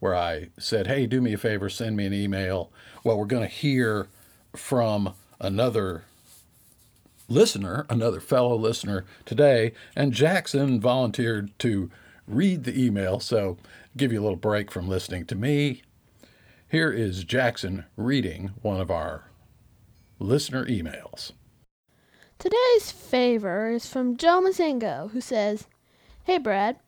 where 0.00 0.14
I 0.14 0.48
said, 0.58 0.86
hey, 0.86 1.06
do 1.06 1.22
me 1.22 1.32
a 1.32 1.38
favor, 1.38 1.70
send 1.70 1.96
me 1.96 2.04
an 2.04 2.14
email. 2.14 2.70
Well, 3.04 3.18
we're 3.18 3.24
going 3.24 3.48
to 3.48 3.54
hear 3.54 4.08
from 4.54 5.14
another 5.40 6.04
listener, 7.30 7.86
another 7.88 8.20
fellow 8.20 8.56
listener 8.56 9.06
today, 9.24 9.72
and 9.96 10.12
Jackson 10.12 10.78
volunteered 10.80 11.58
to 11.60 11.90
read 12.26 12.64
the 12.64 12.78
email. 12.78 13.20
So, 13.20 13.56
give 13.96 14.12
you 14.12 14.20
a 14.20 14.22
little 14.22 14.36
break 14.36 14.70
from 14.70 14.88
listening 14.88 15.24
to 15.26 15.34
me 15.34 15.82
here 16.70 16.92
is 16.92 17.24
Jackson 17.24 17.84
reading 17.96 18.52
one 18.62 18.80
of 18.80 18.92
our 18.92 19.24
listener 20.20 20.64
emails. 20.66 21.32
Today's 22.38 22.92
favor 22.92 23.72
is 23.72 23.88
from 23.88 24.16
Joe 24.16 24.40
Mazingo, 24.40 25.10
who 25.10 25.20
says, 25.20 25.66
Hey, 26.22 26.38
Brad. 26.38 26.78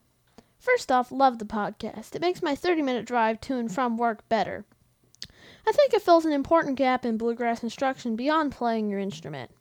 First 0.57 0.89
off, 0.89 1.11
love 1.11 1.37
the 1.37 1.43
podcast. 1.43 2.15
It 2.15 2.21
makes 2.21 2.41
my 2.41 2.55
30 2.55 2.81
minute 2.81 3.05
drive 3.05 3.41
to 3.41 3.57
and 3.57 3.69
from 3.69 3.97
work 3.97 4.27
better. 4.29 4.63
I 5.67 5.73
think 5.73 5.93
it 5.93 6.01
fills 6.01 6.23
an 6.23 6.31
important 6.31 6.77
gap 6.77 7.03
in 7.03 7.17
bluegrass 7.17 7.61
instruction 7.61 8.15
beyond 8.15 8.53
playing 8.53 8.89
your 8.89 8.99
instrument. 8.99 9.51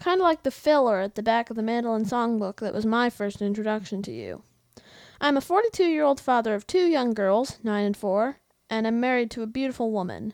Kind 0.00 0.22
of 0.22 0.24
like 0.24 0.44
the 0.44 0.50
filler 0.50 1.00
at 1.00 1.14
the 1.14 1.22
back 1.22 1.50
of 1.50 1.56
the 1.56 1.62
mandolin 1.62 2.06
songbook 2.06 2.56
that 2.56 2.72
was 2.72 2.86
my 2.86 3.10
first 3.10 3.42
introduction 3.42 4.00
to 4.02 4.10
you. 4.10 4.42
I'm 5.20 5.36
a 5.36 5.42
42 5.42 5.84
year 5.84 6.04
old 6.04 6.18
father 6.18 6.54
of 6.54 6.66
two 6.66 6.86
young 6.86 7.12
girls, 7.12 7.58
9 7.62 7.84
and 7.84 7.96
4, 7.96 8.38
and 8.70 8.86
am 8.86 8.98
married 8.98 9.30
to 9.32 9.42
a 9.42 9.46
beautiful 9.46 9.92
woman. 9.92 10.32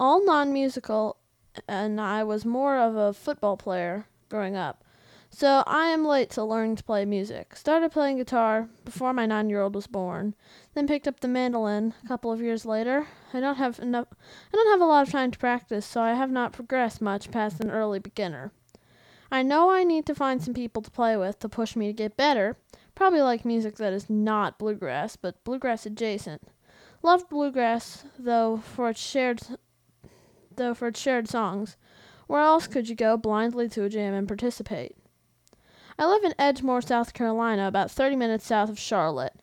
All 0.00 0.24
non 0.24 0.52
musical, 0.52 1.18
and 1.68 2.00
I 2.00 2.24
was 2.24 2.44
more 2.44 2.76
of 2.76 2.96
a 2.96 3.12
football 3.12 3.56
player 3.56 4.06
growing 4.28 4.56
up. 4.56 4.82
So 5.30 5.62
I 5.64 5.86
am 5.86 6.04
late 6.04 6.30
to 6.30 6.42
learning 6.42 6.76
to 6.76 6.84
play 6.84 7.04
music. 7.04 7.54
Started 7.54 7.92
playing 7.92 8.16
guitar 8.16 8.68
before 8.84 9.12
my 9.12 9.26
nine 9.26 9.48
year 9.48 9.62
old 9.62 9.76
was 9.76 9.86
born, 9.86 10.34
then 10.74 10.88
picked 10.88 11.06
up 11.06 11.20
the 11.20 11.28
mandolin 11.28 11.94
a 12.04 12.08
couple 12.08 12.32
of 12.32 12.40
years 12.40 12.66
later. 12.66 13.06
I 13.32 13.38
don't 13.38 13.56
have 13.56 13.78
enough 13.78 14.08
I 14.52 14.56
don't 14.56 14.72
have 14.72 14.80
a 14.80 14.86
lot 14.86 15.06
of 15.06 15.12
time 15.12 15.30
to 15.30 15.38
practice, 15.38 15.86
so 15.86 16.00
I 16.00 16.14
have 16.14 16.32
not 16.32 16.52
progressed 16.52 17.00
much 17.00 17.30
past 17.30 17.60
an 17.60 17.70
early 17.70 18.00
beginner. 18.00 18.50
I 19.34 19.42
know 19.42 19.68
I 19.68 19.82
need 19.82 20.06
to 20.06 20.14
find 20.14 20.40
some 20.40 20.54
people 20.54 20.80
to 20.80 20.92
play 20.92 21.16
with 21.16 21.40
to 21.40 21.48
push 21.48 21.74
me 21.74 21.88
to 21.88 21.92
get 21.92 22.16
better. 22.16 22.56
Probably 22.94 23.20
like 23.20 23.44
music 23.44 23.74
that 23.78 23.92
is 23.92 24.08
not 24.08 24.60
bluegrass, 24.60 25.16
but 25.16 25.42
bluegrass 25.42 25.84
adjacent. 25.84 26.42
Love 27.02 27.28
bluegrass 27.28 28.04
though 28.16 28.58
for 28.58 28.90
its 28.90 29.00
shared 29.00 29.40
though 30.54 30.72
for 30.72 30.86
its 30.86 31.00
shared 31.00 31.28
songs. 31.28 31.76
Where 32.28 32.42
else 32.42 32.68
could 32.68 32.88
you 32.88 32.94
go 32.94 33.16
blindly 33.16 33.68
to 33.70 33.82
a 33.82 33.88
jam 33.88 34.14
and 34.14 34.28
participate? 34.28 34.96
I 35.98 36.06
live 36.06 36.22
in 36.22 36.34
Edgemoor, 36.38 36.86
South 36.86 37.12
Carolina, 37.12 37.66
about 37.66 37.90
30 37.90 38.14
minutes 38.14 38.46
south 38.46 38.70
of 38.70 38.78
Charlotte. 38.78 39.34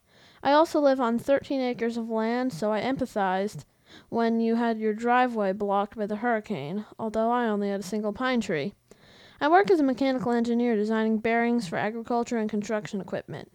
I 0.41 0.53
also 0.53 0.79
live 0.79 1.01
on 1.01 1.19
13 1.19 1.59
acres 1.59 1.97
of 1.97 2.09
land, 2.09 2.53
so 2.53 2.71
I 2.71 2.79
empathized 2.79 3.65
when 4.07 4.39
you 4.39 4.55
had 4.55 4.79
your 4.79 4.93
driveway 4.93 5.51
blocked 5.51 5.97
by 5.97 6.05
the 6.05 6.15
hurricane, 6.15 6.85
although 6.97 7.29
I 7.29 7.47
only 7.47 7.67
had 7.67 7.81
a 7.81 7.83
single 7.83 8.13
pine 8.13 8.39
tree. 8.39 8.73
I 9.41 9.47
work 9.47 9.71
as 9.71 9.79
a 9.79 9.83
mechanical 9.83 10.31
engineer 10.31 10.75
designing 10.75 11.17
bearings 11.17 11.67
for 11.67 11.75
agriculture 11.75 12.37
and 12.37 12.47
construction 12.47 13.01
equipment. 13.01 13.51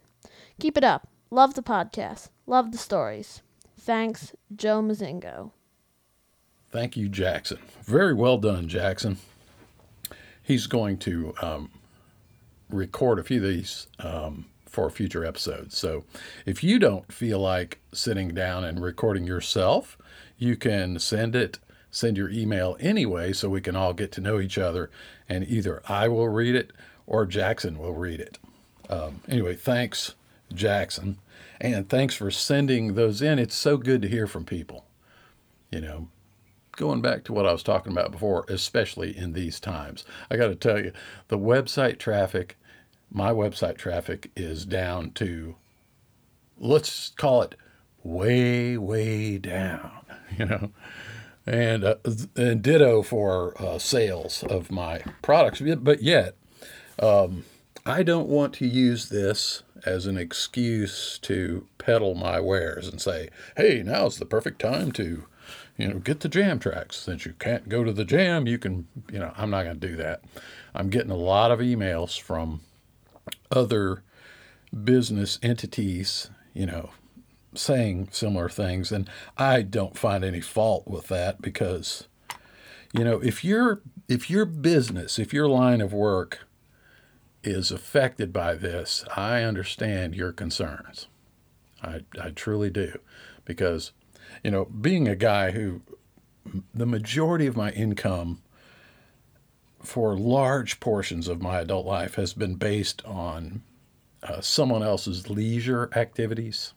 Keep 0.59 0.77
it 0.77 0.83
up. 0.83 1.07
Love 1.31 1.53
the 1.53 1.63
podcast. 1.63 2.27
Love 2.45 2.73
the 2.73 2.77
stories. 2.77 3.41
Thanks, 3.79 4.33
Joe 4.53 4.81
Mazingo. 4.81 5.51
Thank 6.69 6.97
you, 6.97 7.07
Jackson. 7.07 7.59
Very 7.83 8.13
well 8.13 8.37
done, 8.37 8.67
Jackson. 8.67 9.17
He's 10.43 10.67
going 10.67 10.97
to 10.99 11.33
um, 11.41 11.69
record 12.69 13.19
a 13.19 13.23
few 13.23 13.37
of 13.37 13.49
these 13.49 13.87
um, 13.99 14.45
for 14.65 14.89
future 14.89 15.23
episodes. 15.23 15.77
So 15.77 16.03
if 16.45 16.63
you 16.65 16.79
don't 16.79 17.11
feel 17.13 17.39
like 17.39 17.79
sitting 17.93 18.33
down 18.33 18.65
and 18.65 18.81
recording 18.81 19.25
yourself, 19.25 19.97
you 20.37 20.57
can 20.57 20.99
send 20.99 21.33
it, 21.35 21.59
send 21.97 22.17
your 22.17 22.29
email 22.29 22.77
anyway, 22.79 23.33
so 23.33 23.49
we 23.49 23.61
can 23.61 23.75
all 23.75 23.93
get 23.93 24.11
to 24.13 24.21
know 24.21 24.39
each 24.39 24.57
other. 24.57 24.89
And 25.27 25.47
either 25.47 25.81
I 25.87 26.07
will 26.07 26.29
read 26.29 26.55
it 26.55 26.71
or 27.05 27.25
Jackson 27.25 27.77
will 27.77 27.93
read 27.93 28.19
it. 28.19 28.37
Um, 28.89 29.21
anyway, 29.27 29.55
thanks, 29.55 30.15
Jackson. 30.53 31.17
And 31.59 31.89
thanks 31.89 32.13
for 32.13 32.29
sending 32.29 32.93
those 32.93 33.21
in. 33.21 33.39
It's 33.39 33.55
so 33.55 33.77
good 33.77 34.01
to 34.03 34.07
hear 34.07 34.27
from 34.27 34.45
people. 34.45 34.85
You 35.71 35.81
know, 35.81 36.07
going 36.77 37.01
back 37.01 37.23
to 37.25 37.33
what 37.33 37.47
I 37.47 37.51
was 37.51 37.63
talking 37.63 37.91
about 37.91 38.11
before, 38.11 38.45
especially 38.47 39.17
in 39.17 39.33
these 39.33 39.59
times. 39.59 40.05
I 40.29 40.37
got 40.37 40.47
to 40.47 40.55
tell 40.55 40.79
you, 40.79 40.93
the 41.27 41.37
website 41.37 41.97
traffic, 41.97 42.57
my 43.11 43.31
website 43.31 43.77
traffic 43.77 44.31
is 44.35 44.65
down 44.65 45.11
to, 45.11 45.55
let's 46.57 47.09
call 47.17 47.41
it 47.41 47.55
way, 48.03 48.77
way 48.77 49.39
down, 49.39 49.91
you 50.37 50.45
know. 50.45 50.71
And, 51.47 51.85
uh, 51.85 51.95
and 52.35 52.61
ditto 52.61 53.01
for 53.01 53.59
uh, 53.61 53.79
sales 53.79 54.43
of 54.43 54.69
my 54.69 55.01
products. 55.21 55.61
But 55.61 56.03
yet, 56.03 56.35
um, 56.99 57.45
I 57.85 58.03
don't 58.03 58.27
want 58.27 58.53
to 58.55 58.67
use 58.67 59.07
this 59.07 59.63
as 59.85 60.07
an 60.07 60.17
excuse 60.17 61.17
to 61.19 61.65
peddle 61.77 62.15
my 62.15 62.41
wares 62.41 62.89
and 62.89 62.99
say, 62.99 63.29
hey, 63.55 63.81
now's 63.81 64.17
the 64.17 64.25
perfect 64.25 64.59
time 64.59 64.91
to 64.93 65.25
you 65.77 65.87
know, 65.87 65.99
get 65.99 66.21
the 66.21 66.29
jam 66.29 66.59
tracks. 66.59 66.97
Since 66.97 67.25
you 67.25 67.33
can't 67.39 67.69
go 67.69 67.83
to 67.83 67.93
the 67.93 68.03
jam, 68.03 68.47
you 68.47 68.57
can, 68.57 68.87
you 69.11 69.19
know, 69.19 69.31
I'm 69.37 69.49
not 69.49 69.63
going 69.63 69.79
to 69.79 69.87
do 69.87 69.95
that. 69.97 70.23
I'm 70.73 70.89
getting 70.89 71.11
a 71.11 71.15
lot 71.15 71.51
of 71.51 71.59
emails 71.59 72.19
from 72.19 72.61
other 73.51 74.03
business 74.83 75.39
entities, 75.41 76.29
you 76.53 76.65
know, 76.65 76.89
saying 77.53 78.09
similar 78.11 78.49
things. 78.49 78.91
And 78.91 79.09
I 79.37 79.61
don't 79.61 79.97
find 79.97 80.23
any 80.23 80.41
fault 80.41 80.87
with 80.87 81.07
that 81.07 81.41
because, 81.41 82.07
you 82.93 83.03
know, 83.03 83.19
if 83.19 83.43
your 83.43 83.81
if 84.07 84.29
your 84.29 84.45
business, 84.45 85.19
if 85.19 85.33
your 85.33 85.47
line 85.47 85.81
of 85.81 85.93
work 85.93 86.47
is 87.43 87.71
affected 87.71 88.31
by 88.33 88.55
this, 88.55 89.03
I 89.15 89.43
understand 89.43 90.15
your 90.15 90.31
concerns. 90.31 91.07
I, 91.81 92.01
I 92.19 92.29
truly 92.29 92.69
do. 92.69 92.99
Because 93.45 93.91
you 94.43 94.51
know, 94.51 94.65
being 94.65 95.07
a 95.07 95.15
guy 95.15 95.51
who 95.51 95.81
the 96.73 96.85
majority 96.85 97.47
of 97.47 97.57
my 97.57 97.71
income 97.71 98.41
for 99.81 100.17
large 100.17 100.79
portions 100.79 101.27
of 101.27 101.41
my 101.41 101.59
adult 101.59 101.85
life 101.85 102.15
has 102.15 102.33
been 102.33 102.55
based 102.55 103.03
on 103.05 103.61
uh, 104.23 104.41
someone 104.41 104.83
else's 104.83 105.29
leisure 105.29 105.89
activities. 105.95 106.73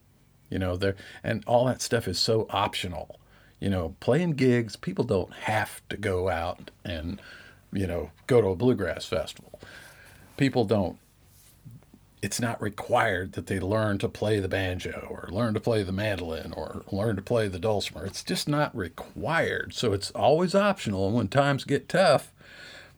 You 0.51 0.59
know, 0.59 0.77
there 0.77 0.97
and 1.25 1.43
all 1.47 1.67
that 1.67 1.81
stuff 1.81 2.07
is 2.07 2.19
so 2.19 2.47
optional. 2.51 3.19
You 3.61 3.71
know, 3.71 3.95
playing 4.01 4.33
gigs, 4.33 4.77
people 4.77 5.05
don't 5.05 5.33
have 5.33 5.83
to 5.91 5.97
go 5.97 6.29
out 6.29 6.71
and, 6.85 7.21
you 7.73 7.87
know, 7.87 8.11
go 8.27 8.41
to 8.41 8.49
a 8.49 8.57
bluegrass 8.57 9.05
festival. 9.05 9.61
People 10.37 10.65
don't 10.65 10.99
it's 12.23 12.41
not 12.41 12.61
required 12.61 13.33
that 13.33 13.47
they 13.47 13.59
learn 13.59 13.99
to 13.99 14.09
play 14.09 14.41
the 14.41 14.49
banjo 14.49 15.07
or 15.09 15.29
learn 15.33 15.55
to 15.55 15.61
play 15.61 15.83
the 15.83 15.93
mandolin 15.93 16.53
or 16.53 16.83
learn 16.93 17.17
to 17.17 17.23
play 17.23 17.49
the 17.49 17.59
dulcimer. 17.59 18.05
It's 18.05 18.23
just 18.23 18.49
not 18.49 18.77
required. 18.77 19.73
So 19.75 19.93
it's 19.93 20.11
always 20.11 20.55
optional. 20.55 21.07
And 21.07 21.17
when 21.17 21.29
times 21.29 21.65
get 21.65 21.89
tough, 21.89 22.33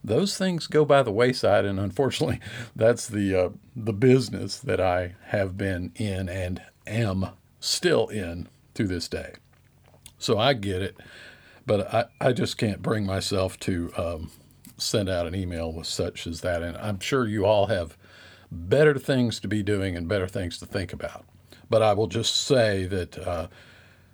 those 0.02 0.37
things 0.37 0.66
go 0.66 0.85
by 0.85 1.02
the 1.02 1.12
wayside. 1.12 1.64
And 1.64 1.78
unfortunately, 1.78 2.40
that's 2.76 3.06
the 3.06 3.35
uh, 3.35 3.49
the 3.76 3.92
business 3.92 4.59
that 4.59 4.80
I 4.80 5.14
have 5.26 5.56
been 5.56 5.92
in 5.94 6.28
and 6.28 6.61
am 6.87 7.28
still 7.62 8.09
in 8.09 8.49
to 8.75 8.87
this 8.87 9.09
day. 9.09 9.35
So 10.19 10.38
I 10.38 10.52
get 10.52 10.83
it, 10.83 10.97
but 11.64 11.95
I, 11.95 12.04
I 12.21 12.33
just 12.33 12.59
can't 12.59 12.83
bring 12.83 13.07
myself 13.07 13.59
to 13.61 13.92
um, 13.97 14.31
send 14.76 15.09
out 15.09 15.26
an 15.26 15.35
email 15.35 15.73
with 15.73 15.87
such 15.87 16.26
as 16.26 16.40
that. 16.40 16.62
And 16.62 16.76
I'm 16.76 16.99
sure 17.00 17.26
you 17.26 17.47
all 17.47 17.66
have 17.66 17.97
better 18.50 18.99
things 18.99 19.40
to 19.40 19.49
be 19.49 19.62
doing 19.62 19.97
and 19.97 20.09
better 20.09 20.28
things 20.28 20.59
to 20.59 20.66
think 20.66 20.92
about. 20.92 21.25
But 21.71 21.83
I 21.83 21.95
will 21.95 22.09
just 22.09 22.35
say 22.35 22.87
that 22.87 23.19
uh, 23.19 23.47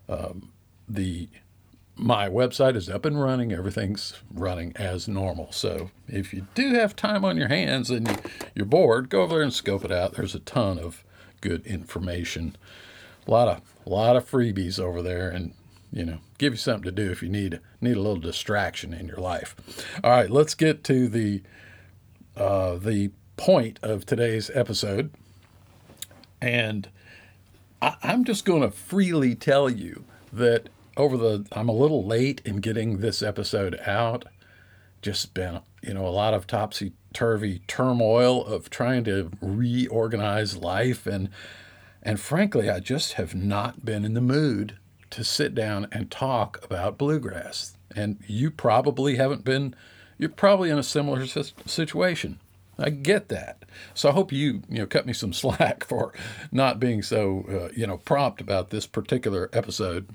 um, 0.09 0.53
the 0.89 1.29
my 1.97 2.29
website 2.29 2.77
is 2.77 2.89
up 2.89 3.05
and 3.05 3.21
running. 3.21 3.53
Everything's 3.53 4.15
running 4.33 4.73
as 4.77 5.09
normal. 5.09 5.51
So 5.51 5.91
if 6.07 6.33
you 6.33 6.47
do 6.55 6.75
have 6.75 6.95
time 6.95 7.25
on 7.25 7.37
your 7.37 7.49
hands 7.49 7.91
and 7.91 8.21
you're 8.55 8.67
bored, 8.67 9.09
go 9.09 9.23
over 9.23 9.35
there 9.35 9.43
and 9.43 9.53
scope 9.53 9.85
it 9.85 9.91
out. 9.91 10.13
There's 10.13 10.37
a 10.37 10.41
ton 10.41 10.79
of 10.79 11.03
good 11.41 11.67
information. 11.67 12.55
A 13.29 13.31
lot 13.31 13.49
of 13.49 13.61
a 13.87 13.89
lot 13.91 14.17
of 14.17 14.29
freebies 14.29 14.81
over 14.81 15.03
there, 15.03 15.29
and 15.29 15.53
you 15.93 16.05
know, 16.05 16.19
give 16.39 16.55
you 16.55 16.59
something 16.59 16.85
to 16.85 16.91
do 16.91 17.11
if 17.11 17.23
you 17.23 17.29
need 17.29 17.61
need 17.81 17.97
a 17.97 18.01
little 18.01 18.17
distraction 18.17 18.93
in 18.93 19.07
your 19.07 19.19
life. 19.19 19.55
All 20.03 20.11
right, 20.11 20.31
let's 20.31 20.55
get 20.55 20.83
to 20.85 21.09
the 21.09 21.43
uh, 22.37 22.77
the 22.77 23.11
point 23.37 23.79
of 23.83 24.05
today's 24.05 24.51
episode. 24.55 25.11
And 26.41 26.89
I, 27.81 27.97
am 28.03 28.25
just 28.25 28.45
going 28.45 28.63
to 28.63 28.71
freely 28.71 29.35
tell 29.35 29.71
you 29.71 30.05
that 30.33 30.69
over 30.97 31.17
the, 31.17 31.47
I'm 31.53 31.69
a 31.69 31.73
little 31.73 32.05
late 32.05 32.43
in 32.45 32.57
getting 32.57 32.99
this 32.99 33.23
episode 33.23 33.79
out. 33.87 34.27
Just 35.01 35.33
been, 35.33 35.61
you 35.83 35.95
know, 35.95 36.07
a 36.07 36.11
lot 36.11 36.35
of 36.35 36.47
topsy 36.47 36.93
turvy 37.13 37.63
turmoil 37.67 38.45
of 38.45 38.69
trying 38.69 39.05
to 39.05 39.31
reorganize 39.41 40.57
life. 40.57 41.07
And, 41.07 41.31
and 42.09 42.19
frankly, 42.19 42.71
I 42.71 42.81
just 42.81 43.13
have 43.13 43.35
not 43.35 43.85
been 43.85 44.03
in 44.03 44.15
the 44.15 44.23
mood 44.23 44.79
to 45.11 45.23
sit 45.23 45.55
down 45.55 45.89
and 45.93 46.11
talk 46.11 46.59
about 46.65 46.97
bluegrass. 46.97 47.77
And 47.95 48.17
you 48.27 48.51
probably 48.51 49.17
haven't 49.17 49.45
been, 49.45 49.75
you're 50.17 50.31
probably 50.31 50.71
in 50.71 50.79
a 50.79 50.83
similar 50.83 51.27
situation. 51.27 52.41
I 52.79 52.89
get 52.89 53.29
that. 53.29 53.67
So 53.93 54.09
I 54.09 54.13
hope 54.13 54.33
you 54.33 54.63
you 54.71 54.79
know 54.79 54.87
cut 54.87 55.05
me 55.05 55.13
some 55.13 55.33
slack 55.35 55.85
for 55.85 56.15
not 56.51 56.81
being 56.81 57.03
so 57.03 57.45
uh, 57.47 57.73
you 57.77 57.87
know 57.87 57.99
prompt 57.99 58.41
about 58.41 58.71
this 58.71 58.87
particular 58.87 59.51
episode. 59.53 60.09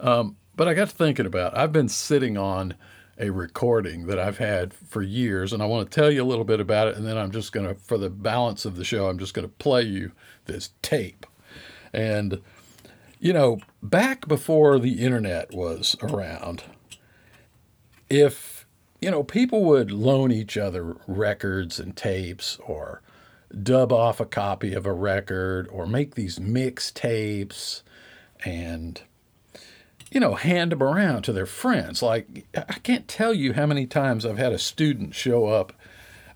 Um, 0.00 0.36
but 0.56 0.68
I 0.68 0.72
got 0.72 0.88
to 0.88 0.96
thinking 0.96 1.26
about. 1.26 1.54
I've 1.54 1.72
been 1.74 1.90
sitting 1.90 2.38
on 2.38 2.76
a 3.18 3.30
recording 3.30 4.06
that 4.06 4.18
I've 4.18 4.38
had 4.38 4.72
for 4.72 5.02
years, 5.02 5.52
and 5.52 5.62
I 5.62 5.66
want 5.66 5.90
to 5.90 5.94
tell 5.94 6.10
you 6.10 6.22
a 6.22 6.24
little 6.24 6.44
bit 6.44 6.60
about 6.60 6.88
it, 6.88 6.96
and 6.96 7.06
then 7.06 7.18
I'm 7.18 7.30
just 7.30 7.52
going 7.52 7.68
to, 7.68 7.74
for 7.74 7.98
the 7.98 8.10
balance 8.10 8.64
of 8.64 8.76
the 8.76 8.84
show, 8.84 9.08
I'm 9.08 9.18
just 9.18 9.34
going 9.34 9.46
to 9.46 9.54
play 9.54 9.82
you 9.82 10.12
this 10.46 10.70
tape. 10.80 11.26
And 11.92 12.40
you 13.22 13.32
know, 13.32 13.60
back 13.80 14.26
before 14.26 14.80
the 14.80 14.94
internet 14.94 15.54
was 15.54 15.94
around, 16.02 16.64
if 18.10 18.66
you 19.00 19.12
know 19.12 19.22
people 19.22 19.64
would 19.64 19.92
loan 19.92 20.32
each 20.32 20.56
other 20.56 20.96
records 21.06 21.78
and 21.78 21.96
tapes 21.96 22.58
or 22.66 23.00
dub 23.62 23.92
off 23.92 24.18
a 24.18 24.26
copy 24.26 24.74
of 24.74 24.86
a 24.86 24.92
record 24.92 25.68
or 25.70 25.86
make 25.86 26.16
these 26.16 26.40
mix 26.40 26.90
tapes 26.90 27.84
and 28.44 29.02
you 30.12 30.20
know 30.20 30.34
hand 30.34 30.72
them 30.72 30.82
around 30.82 31.22
to 31.22 31.32
their 31.32 31.46
friends. 31.46 32.02
Like 32.02 32.46
i 32.54 32.78
can't 32.82 33.08
tell 33.08 33.32
you 33.32 33.54
how 33.54 33.66
many 33.66 33.86
times 33.86 34.24
i've 34.24 34.38
had 34.38 34.52
a 34.52 34.58
student 34.58 35.14
show 35.14 35.46
up 35.46 35.72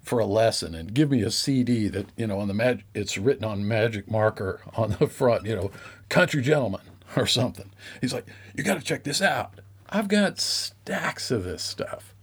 for 0.02 0.18
a 0.18 0.26
lesson 0.26 0.75
and 0.75 0.95
give 0.95 1.11
me 1.11 1.23
a 1.23 1.30
cd 1.30 1.88
that 1.88 2.06
you 2.16 2.26
know 2.26 2.38
on 2.38 2.49
the 2.49 2.54
mag- 2.54 2.85
it's 2.95 3.18
written 3.18 3.45
on 3.45 3.66
magic 3.66 4.11
marker 4.11 4.61
on 4.76 4.97
the 4.99 5.06
front 5.06 5.45
you 5.45 5.54
know 5.54 5.71
country 6.09 6.40
gentleman 6.40 6.80
or 7.16 7.26
something. 7.26 7.71
He's 8.00 8.14
like 8.14 8.26
you 8.54 8.64
got 8.64 8.78
to 8.78 8.85
check 8.85 9.04
this 9.04 9.23
out. 9.23 9.61
I've 9.88 10.09
got 10.09 10.40
stacks 10.40 11.30
of 11.30 11.45
this 11.45 11.62
stuff. 11.62 12.14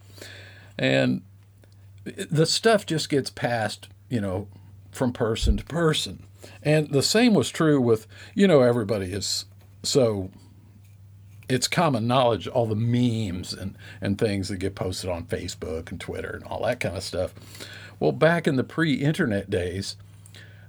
And 0.77 1.21
the 2.03 2.45
stuff 2.45 2.85
just 2.85 3.09
gets 3.09 3.29
passed 3.29 3.87
you 4.09 4.19
know 4.19 4.47
from 4.91 5.13
person 5.13 5.57
to 5.57 5.63
person. 5.63 6.23
And 6.61 6.89
the 6.91 7.01
same 7.01 7.33
was 7.33 7.49
true 7.49 7.79
with, 7.79 8.05
you 8.33 8.47
know, 8.47 8.61
everybody 8.61 9.11
is 9.11 9.45
so 9.81 10.29
it's 11.49 11.67
common 11.67 12.07
knowledge 12.07 12.47
all 12.47 12.65
the 12.65 12.75
memes 12.75 13.53
and, 13.53 13.77
and 14.01 14.17
things 14.17 14.49
that 14.49 14.57
get 14.57 14.75
posted 14.75 15.09
on 15.09 15.25
Facebook 15.25 15.91
and 15.91 15.99
Twitter 15.99 16.29
and 16.29 16.43
all 16.45 16.63
that 16.63 16.79
kind 16.79 16.95
of 16.95 17.03
stuff. 17.03 17.33
Well, 17.99 18.11
back 18.11 18.47
in 18.47 18.55
the 18.55 18.63
pre 18.63 18.95
internet 18.95 19.49
days, 19.49 19.97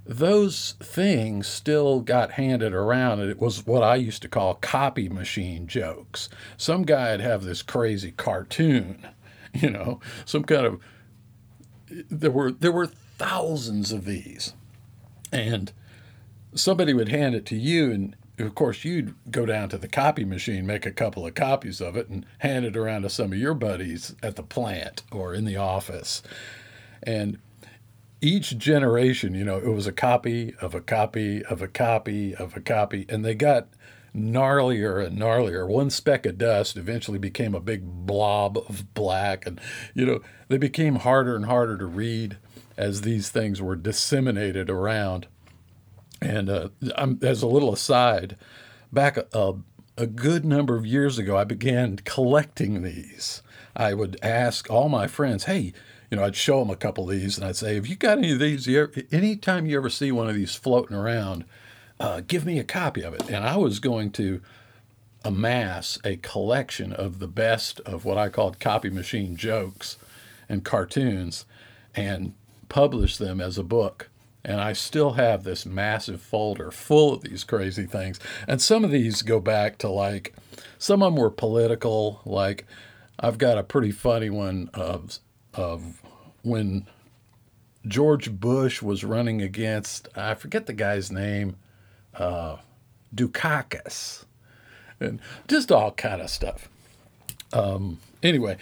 those 0.06 0.74
things 0.80 1.46
still 1.46 2.00
got 2.00 2.32
handed 2.32 2.74
around, 2.74 3.20
and 3.20 3.30
it 3.30 3.40
was 3.40 3.66
what 3.66 3.82
I 3.82 3.96
used 3.96 4.22
to 4.22 4.28
call 4.28 4.54
copy 4.54 5.08
machine 5.08 5.66
jokes. 5.66 6.28
Some 6.56 6.82
guy'd 6.82 7.20
have 7.20 7.44
this 7.44 7.62
crazy 7.62 8.12
cartoon, 8.12 9.06
you 9.54 9.70
know, 9.70 10.00
some 10.24 10.44
kind 10.44 10.66
of 10.66 10.80
there 12.10 12.30
were 12.30 12.50
there 12.50 12.72
were 12.72 12.86
thousands 12.86 13.92
of 13.92 14.04
these. 14.04 14.54
And 15.32 15.72
somebody 16.54 16.94
would 16.94 17.08
hand 17.08 17.34
it 17.34 17.46
to 17.46 17.56
you, 17.56 17.90
and 17.90 18.16
of 18.38 18.54
course, 18.54 18.84
you'd 18.84 19.14
go 19.30 19.46
down 19.46 19.68
to 19.68 19.78
the 19.78 19.88
copy 19.88 20.24
machine, 20.24 20.66
make 20.66 20.86
a 20.86 20.92
couple 20.92 21.26
of 21.26 21.34
copies 21.34 21.80
of 21.80 21.96
it, 21.96 22.08
and 22.08 22.26
hand 22.38 22.64
it 22.64 22.76
around 22.76 23.02
to 23.02 23.10
some 23.10 23.32
of 23.32 23.38
your 23.38 23.54
buddies 23.54 24.14
at 24.22 24.36
the 24.36 24.42
plant 24.42 25.02
or 25.12 25.34
in 25.34 25.44
the 25.44 25.56
office. 25.56 26.22
And 27.02 27.38
each 28.20 28.56
generation, 28.58 29.34
you 29.34 29.44
know, 29.44 29.58
it 29.58 29.68
was 29.68 29.86
a 29.86 29.92
copy 29.92 30.54
of 30.60 30.74
a 30.74 30.80
copy 30.80 31.44
of 31.44 31.62
a 31.62 31.68
copy 31.68 32.34
of 32.34 32.56
a 32.56 32.60
copy, 32.60 33.06
and 33.08 33.24
they 33.24 33.34
got 33.34 33.68
gnarlier 34.14 35.04
and 35.04 35.18
gnarlier. 35.18 35.68
One 35.68 35.90
speck 35.90 36.24
of 36.24 36.38
dust 36.38 36.76
eventually 36.76 37.18
became 37.18 37.54
a 37.54 37.60
big 37.60 37.82
blob 37.84 38.56
of 38.56 38.94
black, 38.94 39.46
and 39.46 39.60
you 39.94 40.06
know, 40.06 40.20
they 40.48 40.58
became 40.58 40.96
harder 40.96 41.36
and 41.36 41.46
harder 41.46 41.76
to 41.78 41.86
read 41.86 42.38
as 42.76 43.02
these 43.02 43.28
things 43.28 43.62
were 43.62 43.76
disseminated 43.76 44.70
around. 44.70 45.26
And 46.24 46.48
uh, 46.48 46.68
as 47.22 47.42
a 47.42 47.46
little 47.46 47.72
aside, 47.72 48.36
back 48.90 49.18
a, 49.34 49.54
a 49.98 50.06
good 50.06 50.44
number 50.44 50.74
of 50.74 50.86
years 50.86 51.18
ago, 51.18 51.36
I 51.36 51.44
began 51.44 51.96
collecting 51.98 52.82
these. 52.82 53.42
I 53.76 53.92
would 53.92 54.18
ask 54.22 54.70
all 54.70 54.88
my 54.88 55.06
friends, 55.06 55.44
hey, 55.44 55.74
you 56.10 56.16
know, 56.16 56.24
I'd 56.24 56.36
show 56.36 56.60
them 56.60 56.70
a 56.70 56.76
couple 56.76 57.04
of 57.04 57.10
these 57.10 57.36
and 57.36 57.46
I'd 57.46 57.56
say, 57.56 57.74
have 57.74 57.86
you 57.86 57.96
got 57.96 58.18
any 58.18 58.32
of 58.32 58.38
these? 58.38 58.66
You 58.66 58.84
ever, 58.84 58.92
anytime 59.12 59.66
you 59.66 59.76
ever 59.76 59.90
see 59.90 60.12
one 60.12 60.28
of 60.28 60.34
these 60.34 60.54
floating 60.54 60.96
around, 60.96 61.44
uh, 62.00 62.22
give 62.26 62.46
me 62.46 62.58
a 62.58 62.64
copy 62.64 63.02
of 63.02 63.12
it. 63.14 63.28
And 63.28 63.44
I 63.44 63.56
was 63.56 63.78
going 63.78 64.10
to 64.12 64.40
amass 65.24 65.98
a 66.04 66.16
collection 66.16 66.92
of 66.92 67.18
the 67.18 67.28
best 67.28 67.80
of 67.80 68.04
what 68.04 68.16
I 68.16 68.28
called 68.30 68.60
copy 68.60 68.90
machine 68.90 69.36
jokes 69.36 69.98
and 70.48 70.64
cartoons 70.64 71.44
and 71.94 72.34
publish 72.68 73.16
them 73.16 73.40
as 73.40 73.58
a 73.58 73.62
book. 73.62 74.08
And 74.44 74.60
I 74.60 74.74
still 74.74 75.12
have 75.12 75.42
this 75.42 75.64
massive 75.64 76.20
folder 76.20 76.70
full 76.70 77.14
of 77.14 77.22
these 77.22 77.44
crazy 77.44 77.86
things. 77.86 78.20
And 78.46 78.60
some 78.60 78.84
of 78.84 78.90
these 78.90 79.22
go 79.22 79.40
back 79.40 79.78
to 79.78 79.88
like, 79.88 80.34
some 80.78 81.02
of 81.02 81.14
them 81.14 81.20
were 81.20 81.30
political. 81.30 82.20
Like, 82.26 82.66
I've 83.18 83.38
got 83.38 83.56
a 83.56 83.62
pretty 83.62 83.90
funny 83.90 84.28
one 84.28 84.68
of, 84.74 85.18
of 85.54 86.02
when 86.42 86.86
George 87.86 88.30
Bush 88.32 88.82
was 88.82 89.04
running 89.04 89.40
against, 89.40 90.08
I 90.14 90.34
forget 90.34 90.66
the 90.66 90.72
guy's 90.72 91.10
name, 91.10 91.56
uh, 92.14 92.56
Dukakis, 93.14 94.24
and 95.00 95.20
just 95.48 95.72
all 95.72 95.92
kind 95.92 96.20
of 96.20 96.28
stuff. 96.30 96.68
Um, 97.52 97.98
anyway, 98.22 98.56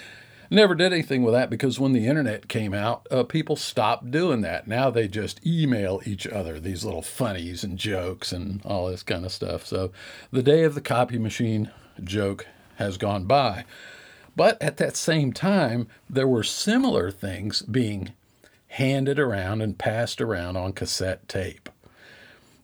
Never 0.52 0.74
did 0.74 0.92
anything 0.92 1.22
with 1.22 1.32
that 1.32 1.48
because 1.48 1.80
when 1.80 1.94
the 1.94 2.06
internet 2.06 2.46
came 2.46 2.74
out, 2.74 3.06
uh, 3.10 3.22
people 3.22 3.56
stopped 3.56 4.10
doing 4.10 4.42
that. 4.42 4.68
Now 4.68 4.90
they 4.90 5.08
just 5.08 5.46
email 5.46 6.02
each 6.04 6.26
other 6.26 6.60
these 6.60 6.84
little 6.84 7.00
funnies 7.00 7.64
and 7.64 7.78
jokes 7.78 8.32
and 8.32 8.60
all 8.62 8.88
this 8.88 9.02
kind 9.02 9.24
of 9.24 9.32
stuff. 9.32 9.64
So 9.64 9.92
the 10.30 10.42
day 10.42 10.64
of 10.64 10.74
the 10.74 10.82
copy 10.82 11.16
machine 11.18 11.70
joke 12.04 12.46
has 12.74 12.98
gone 12.98 13.24
by. 13.24 13.64
But 14.36 14.60
at 14.60 14.76
that 14.76 14.94
same 14.94 15.32
time, 15.32 15.88
there 16.10 16.28
were 16.28 16.44
similar 16.44 17.10
things 17.10 17.62
being 17.62 18.12
handed 18.68 19.18
around 19.18 19.62
and 19.62 19.78
passed 19.78 20.20
around 20.20 20.58
on 20.58 20.74
cassette 20.74 21.26
tape. 21.28 21.70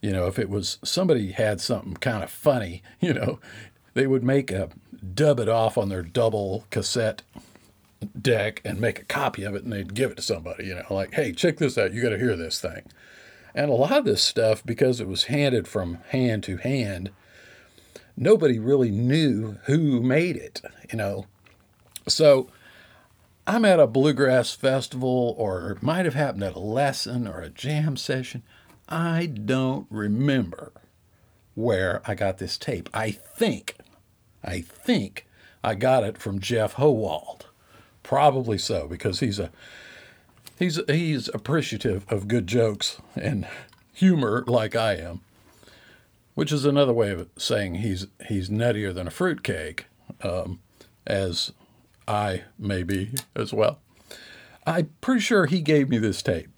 You 0.03 0.12
know, 0.12 0.27
if 0.27 0.38
it 0.38 0.51
was 0.51 0.77
somebody 0.85 1.33
had 1.33 1.59
something 1.62 1.94
kind 1.94 2.22
of 2.22 2.31
funny, 2.31 2.83
you 3.01 3.14
know, 3.14 3.38
they 3.94 4.07
would 4.07 4.22
make 4.22 4.51
a 4.51 4.68
dub 5.14 5.40
it 5.40 5.48
off 5.48 5.79
on 5.79 5.88
their 5.88 6.03
double 6.03 6.66
cassette 6.70 7.22
deck 8.20 8.61
and 8.64 8.80
make 8.80 9.00
a 9.00 9.04
copy 9.04 9.44
of 9.44 9.54
it 9.54 9.64
and 9.64 9.72
they'd 9.72 9.94
give 9.94 10.12
it 10.12 10.16
to 10.16 10.22
somebody, 10.22 10.66
you 10.66 10.74
know, 10.74 10.84
like, 10.90 11.14
hey, 11.14 11.32
check 11.32 11.56
this 11.58 11.76
out. 11.76 11.92
You 11.92 12.02
got 12.02 12.11
to 12.11 12.18
hear 12.18 12.37
this 12.37 12.61
thing. 12.61 12.82
And 13.54 13.70
a 13.70 13.74
lot 13.74 13.98
of 13.98 14.04
this 14.04 14.22
stuff, 14.22 14.64
because 14.64 15.00
it 15.00 15.08
was 15.08 15.24
handed 15.24 15.66
from 15.66 15.98
hand 16.11 16.44
to 16.44 16.58
hand, 16.58 17.11
nobody 18.16 18.58
really 18.58 18.90
knew 18.90 19.58
who 19.64 20.00
made 20.00 20.37
it, 20.37 20.62
you 20.92 20.98
know. 20.98 21.26
So 22.06 22.50
I'm 23.46 23.64
at 23.64 23.80
a 23.80 23.87
bluegrass 23.87 24.52
festival, 24.54 25.34
or 25.38 25.72
it 25.72 25.82
might 25.82 26.04
have 26.04 26.14
happened 26.14 26.44
at 26.44 26.54
a 26.54 26.61
lesson 26.61 27.26
or 27.26 27.40
a 27.40 27.48
jam 27.48 27.96
session. 27.96 28.42
I 28.88 29.26
don't 29.26 29.87
remember 29.90 30.72
where 31.54 32.00
I 32.06 32.14
got 32.14 32.38
this 32.38 32.58
tape. 32.58 32.88
I 32.94 33.11
think, 33.11 33.76
I 34.44 34.61
think 34.61 35.26
I 35.64 35.74
got 35.74 36.04
it 36.04 36.18
from 36.18 36.38
Jeff 36.38 36.74
Howald. 36.74 37.47
Probably 38.09 38.57
so, 38.57 38.88
because 38.88 39.21
he's 39.21 39.38
a 39.38 39.51
he's 40.59 40.81
he's 40.88 41.29
appreciative 41.29 42.07
of 42.09 42.27
good 42.27 42.47
jokes 42.47 43.03
and 43.14 43.47
humor 43.92 44.44
like 44.47 44.75
I 44.75 44.94
am, 44.94 45.21
which 46.35 46.51
is 46.51 46.64
another 46.64 46.94
way 46.94 47.11
of 47.11 47.29
saying 47.37 47.75
he's 47.75 48.07
he's 48.27 48.49
nuttier 48.49 48.94
than 48.94 49.09
a 49.09 49.11
fruitcake, 49.11 49.88
um, 50.23 50.61
as 51.07 51.53
I 52.09 52.44
may 52.59 52.83
be 52.83 53.11
as 53.37 53.53
well. 53.53 53.79
I'm 54.66 54.88
pretty 55.03 55.21
sure 55.21 55.44
he 55.44 55.61
gave 55.61 55.90
me 55.90 55.99
this 55.99 56.23
tape, 56.23 56.49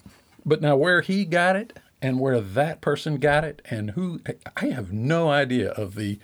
but 0.46 0.62
now 0.62 0.76
where 0.76 1.00
he 1.00 1.24
got 1.24 1.56
it 1.56 1.80
and 2.00 2.20
where 2.20 2.40
that 2.40 2.80
person 2.80 3.16
got 3.16 3.42
it 3.42 3.60
and 3.68 3.90
who 3.90 4.20
I 4.56 4.66
have 4.66 4.92
no 4.92 5.32
idea 5.32 5.70
of 5.72 5.96
the 5.96 6.20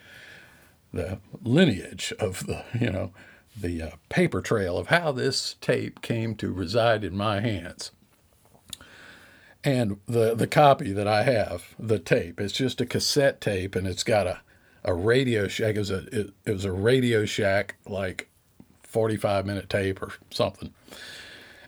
the 0.94 1.18
lineage 1.42 2.12
of 2.20 2.46
the 2.46 2.62
you 2.80 2.90
know 2.92 3.10
the 3.58 3.82
uh, 3.82 3.90
paper 4.08 4.40
trail 4.40 4.76
of 4.76 4.88
how 4.88 5.12
this 5.12 5.56
tape 5.60 6.02
came 6.02 6.34
to 6.36 6.52
reside 6.52 7.04
in 7.04 7.16
my 7.16 7.40
hands. 7.40 7.90
And 9.64 9.98
the, 10.06 10.34
the 10.34 10.46
copy 10.46 10.92
that 10.92 11.08
I 11.08 11.24
have, 11.24 11.74
the 11.78 11.98
tape, 11.98 12.40
it's 12.40 12.52
just 12.52 12.80
a 12.80 12.86
cassette 12.86 13.40
tape 13.40 13.74
and 13.74 13.86
it's 13.86 14.04
got 14.04 14.26
a, 14.26 14.40
a 14.84 14.94
Radio 14.94 15.48
Shack. 15.48 15.74
It 15.74 15.78
was 15.78 15.90
a, 15.90 16.06
it, 16.12 16.30
it 16.44 16.52
was 16.52 16.64
a 16.64 16.72
Radio 16.72 17.24
Shack, 17.24 17.76
like 17.86 18.28
45 18.82 19.44
minute 19.46 19.68
tape 19.68 20.00
or 20.00 20.12
something. 20.30 20.72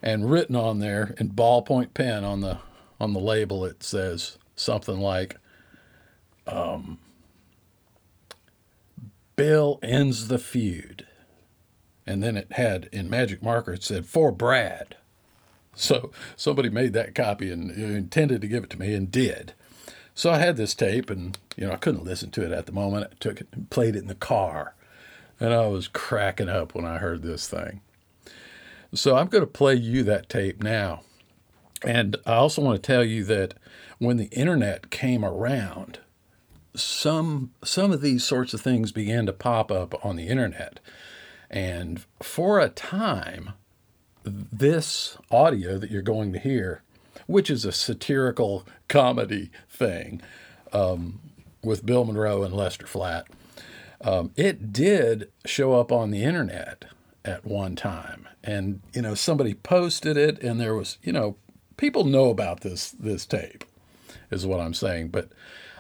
And 0.01 0.31
written 0.31 0.55
on 0.55 0.79
there 0.79 1.15
in 1.19 1.31
ballpoint 1.31 1.93
pen 1.93 2.23
on 2.23 2.41
the, 2.41 2.59
on 3.01 3.15
the 3.15 3.21
label, 3.21 3.65
it 3.65 3.83
says 3.83 4.39
something 4.55 5.01
like, 5.01 5.37
um, 6.47 6.99
Bill 9.35 9.79
ends 9.83 10.29
the 10.29 10.39
feud 10.39 11.07
and 12.09 12.23
then 12.23 12.37
it 12.37 12.53
had 12.53 12.89
in 12.91 13.11
magic 13.11 13.43
marker 13.43 13.75
it 13.75 13.85
said 13.85 14.07
for 14.07 14.33
Brad. 14.33 14.97
So 15.75 16.11
somebody 16.37 16.71
made 16.71 16.95
that 16.95 17.15
copy 17.15 17.53
and 17.53 17.71
intended 17.71 18.41
to 18.41 18.49
give 18.49 18.65
it 18.65 18.71
to 18.71 18.81
me 18.81 18.95
and 18.95 19.13
did. 19.13 19.53
So 20.15 20.31
I 20.31 20.39
had 20.39 20.57
this 20.57 20.75
tape 20.75 21.11
and 21.11 21.39
you 21.57 21.67
know 21.67 21.73
I 21.73 21.77
couldn't 21.77 22.05
listen 22.05 22.31
to 22.33 22.45
it 22.45 22.51
at 22.51 22.67
the 22.67 22.73
moment. 22.73 23.07
I 23.13 23.15
took 23.21 23.43
it 23.43 23.49
and 23.53 23.71
played 23.71 23.95
it 23.95 24.01
in 24.01 24.09
the 24.09 24.15
car. 24.15 24.75
And 25.39 25.55
I 25.55 25.69
was 25.69 25.87
cracking 25.87 26.49
up 26.49 26.75
when 26.75 26.85
I 26.85 26.99
heard 26.99 27.23
this 27.23 27.47
thing. 27.47 27.81
So 28.93 29.17
I'm 29.17 29.29
going 29.29 29.43
to 29.45 29.47
play 29.47 29.75
you 29.75 30.03
that 30.05 30.29
tape 30.29 30.63
now. 30.63 31.03
And 31.85 32.17
I 32.27 32.35
also 32.35 32.63
want 32.63 32.83
to 32.83 32.85
tell 32.85 33.05
you 33.05 33.23
that 33.25 33.55
when 33.99 34.17
the 34.17 34.27
internet 34.27 34.91
came 34.91 35.25
around, 35.25 36.01
some 36.75 37.53
some 37.63 37.93
of 37.93 38.01
these 38.01 38.25
sorts 38.25 38.55
of 38.55 38.61
things 38.61 38.91
began 38.93 39.27
to 39.27 39.33
pop 39.33 39.71
up 39.71 40.05
on 40.05 40.17
the 40.17 40.29
internet. 40.29 40.81
And 41.51 42.05
for 42.23 42.61
a 42.61 42.69
time, 42.69 43.53
this 44.25 45.17
audio 45.31 45.79
that 45.79 45.91
you're 45.91 46.03
going 46.03 46.33
to 46.33 46.39
hear, 46.39 46.83
which 47.27 47.51
is 47.51 47.65
a 47.65 47.73
satirical 47.73 48.67
comedy 48.89 49.51
thing 49.69 50.21
um, 50.73 51.21
with 51.63 51.87
Bill 51.87 52.05
Monroe 52.05 52.43
and 52.43 52.55
Lester 52.55 52.87
Flatt, 52.87 53.27
um, 54.01 54.31
it 54.37 54.73
did 54.73 55.31
show 55.45 55.75
up 55.79 55.91
on 55.91 56.11
the 56.11 56.23
internet 56.23 56.85
at 57.25 57.45
one 57.45 57.77
time. 57.77 58.29
And, 58.45 58.81
you 58.95 59.03
know, 59.03 59.15
somebody 59.15 59.55
posted 59.55 60.17
it, 60.17 60.43
and 60.43 60.61
there 60.61 60.75
was, 60.75 60.99
you 61.03 61.13
know, 61.13 61.37
people 61.77 62.05
know 62.05 62.31
about 62.31 62.61
this 62.61 62.91
this 62.91 63.27
tape, 63.27 63.65
is 64.31 64.47
what 64.47 64.61
I'm 64.61 64.75
saying. 64.75 65.09
But 65.09 65.31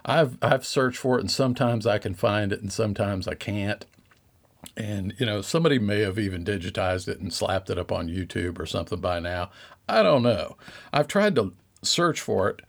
I've 0.05 0.37
I've 0.43 0.67
searched 0.67 0.99
for 0.99 1.19
it, 1.19 1.21
and 1.21 1.31
sometimes 1.31 1.87
I 1.87 1.99
can 1.99 2.15
find 2.15 2.53
it, 2.53 2.61
and 2.61 2.73
sometimes 2.73 3.29
I 3.29 3.35
can't. 3.35 3.85
And, 4.77 5.15
you 5.19 5.27
know, 5.27 5.41
somebody 5.41 5.79
may 5.79 6.01
have 6.01 6.19
even 6.19 6.45
digitized 6.45 7.09
it 7.09 7.21
and 7.21 7.33
slapped 7.33 7.71
it 7.71 7.79
up 7.79 7.93
on 7.93 8.09
YouTube 8.09 8.59
or 8.59 8.67
something 8.67 9.01
by 9.01 9.21
now. 9.21 9.51
I 9.89 10.03
don't 10.03 10.23
know. 10.23 10.57
I've 10.93 11.09
tried 11.09 11.35
to 11.37 11.55
search 11.83 12.21
for 12.21 12.49
it, 12.51 12.61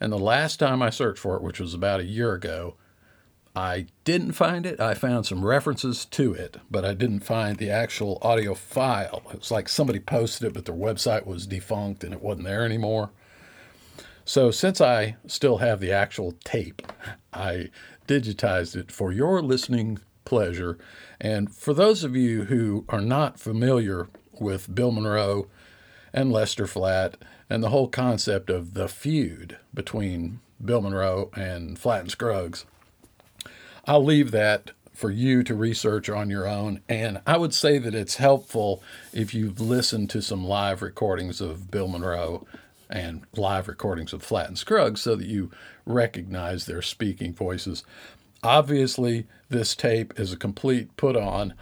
and 0.00 0.12
the 0.12 0.18
last 0.18 0.58
time 0.58 0.82
I 0.82 0.90
searched 0.90 1.20
for 1.20 1.36
it, 1.36 1.42
which 1.42 1.60
was 1.60 1.72
about 1.72 2.00
a 2.00 2.04
year 2.04 2.34
ago, 2.34 2.74
I 3.56 3.86
didn't 4.04 4.32
find 4.32 4.66
it. 4.66 4.80
I 4.80 4.92
found 4.92 5.24
some 5.24 5.42
references 5.42 6.04
to 6.06 6.34
it, 6.34 6.58
but 6.70 6.84
I 6.84 6.92
didn't 6.92 7.20
find 7.20 7.56
the 7.56 7.70
actual 7.70 8.18
audio 8.20 8.54
file. 8.54 9.22
It 9.32 9.38
was 9.38 9.50
like 9.50 9.70
somebody 9.70 9.98
posted 9.98 10.48
it, 10.48 10.52
but 10.52 10.66
their 10.66 10.74
website 10.74 11.24
was 11.24 11.46
defunct 11.46 12.04
and 12.04 12.12
it 12.12 12.20
wasn't 12.20 12.44
there 12.44 12.66
anymore. 12.66 13.10
So, 14.26 14.50
since 14.50 14.80
I 14.80 15.16
still 15.26 15.58
have 15.58 15.80
the 15.80 15.92
actual 15.92 16.34
tape, 16.44 16.82
I 17.32 17.70
digitized 18.06 18.76
it 18.76 18.92
for 18.92 19.10
your 19.10 19.40
listening 19.40 20.00
pleasure. 20.26 20.76
And 21.18 21.54
for 21.54 21.72
those 21.72 22.04
of 22.04 22.14
you 22.14 22.44
who 22.44 22.84
are 22.90 23.00
not 23.00 23.40
familiar 23.40 24.08
with 24.38 24.74
Bill 24.74 24.92
Monroe 24.92 25.46
and 26.12 26.30
Lester 26.30 26.66
Flatt 26.66 27.16
and 27.48 27.62
the 27.62 27.70
whole 27.70 27.88
concept 27.88 28.50
of 28.50 28.74
the 28.74 28.88
feud 28.88 29.56
between 29.72 30.40
Bill 30.62 30.82
Monroe 30.82 31.30
and 31.34 31.78
Flatt 31.78 32.02
and 32.02 32.10
Scruggs, 32.10 32.66
I'll 33.86 34.04
leave 34.04 34.32
that 34.32 34.72
for 34.92 35.10
you 35.10 35.42
to 35.42 35.54
research 35.54 36.08
on 36.08 36.30
your 36.30 36.46
own. 36.46 36.80
And 36.88 37.20
I 37.26 37.36
would 37.36 37.54
say 37.54 37.78
that 37.78 37.94
it's 37.94 38.16
helpful 38.16 38.82
if 39.12 39.34
you've 39.34 39.60
listened 39.60 40.10
to 40.10 40.22
some 40.22 40.44
live 40.44 40.82
recordings 40.82 41.40
of 41.40 41.70
Bill 41.70 41.86
Monroe 41.86 42.46
and 42.88 43.22
live 43.36 43.68
recordings 43.68 44.12
of 44.12 44.22
Flatt 44.22 44.48
and 44.48 44.58
Scruggs 44.58 45.02
so 45.02 45.14
that 45.14 45.26
you 45.26 45.50
recognize 45.84 46.64
their 46.64 46.82
speaking 46.82 47.34
voices. 47.34 47.84
Obviously, 48.42 49.26
this 49.48 49.74
tape 49.74 50.18
is 50.18 50.32
a 50.32 50.36
complete 50.36 50.96
put 50.96 51.16
on 51.16 51.54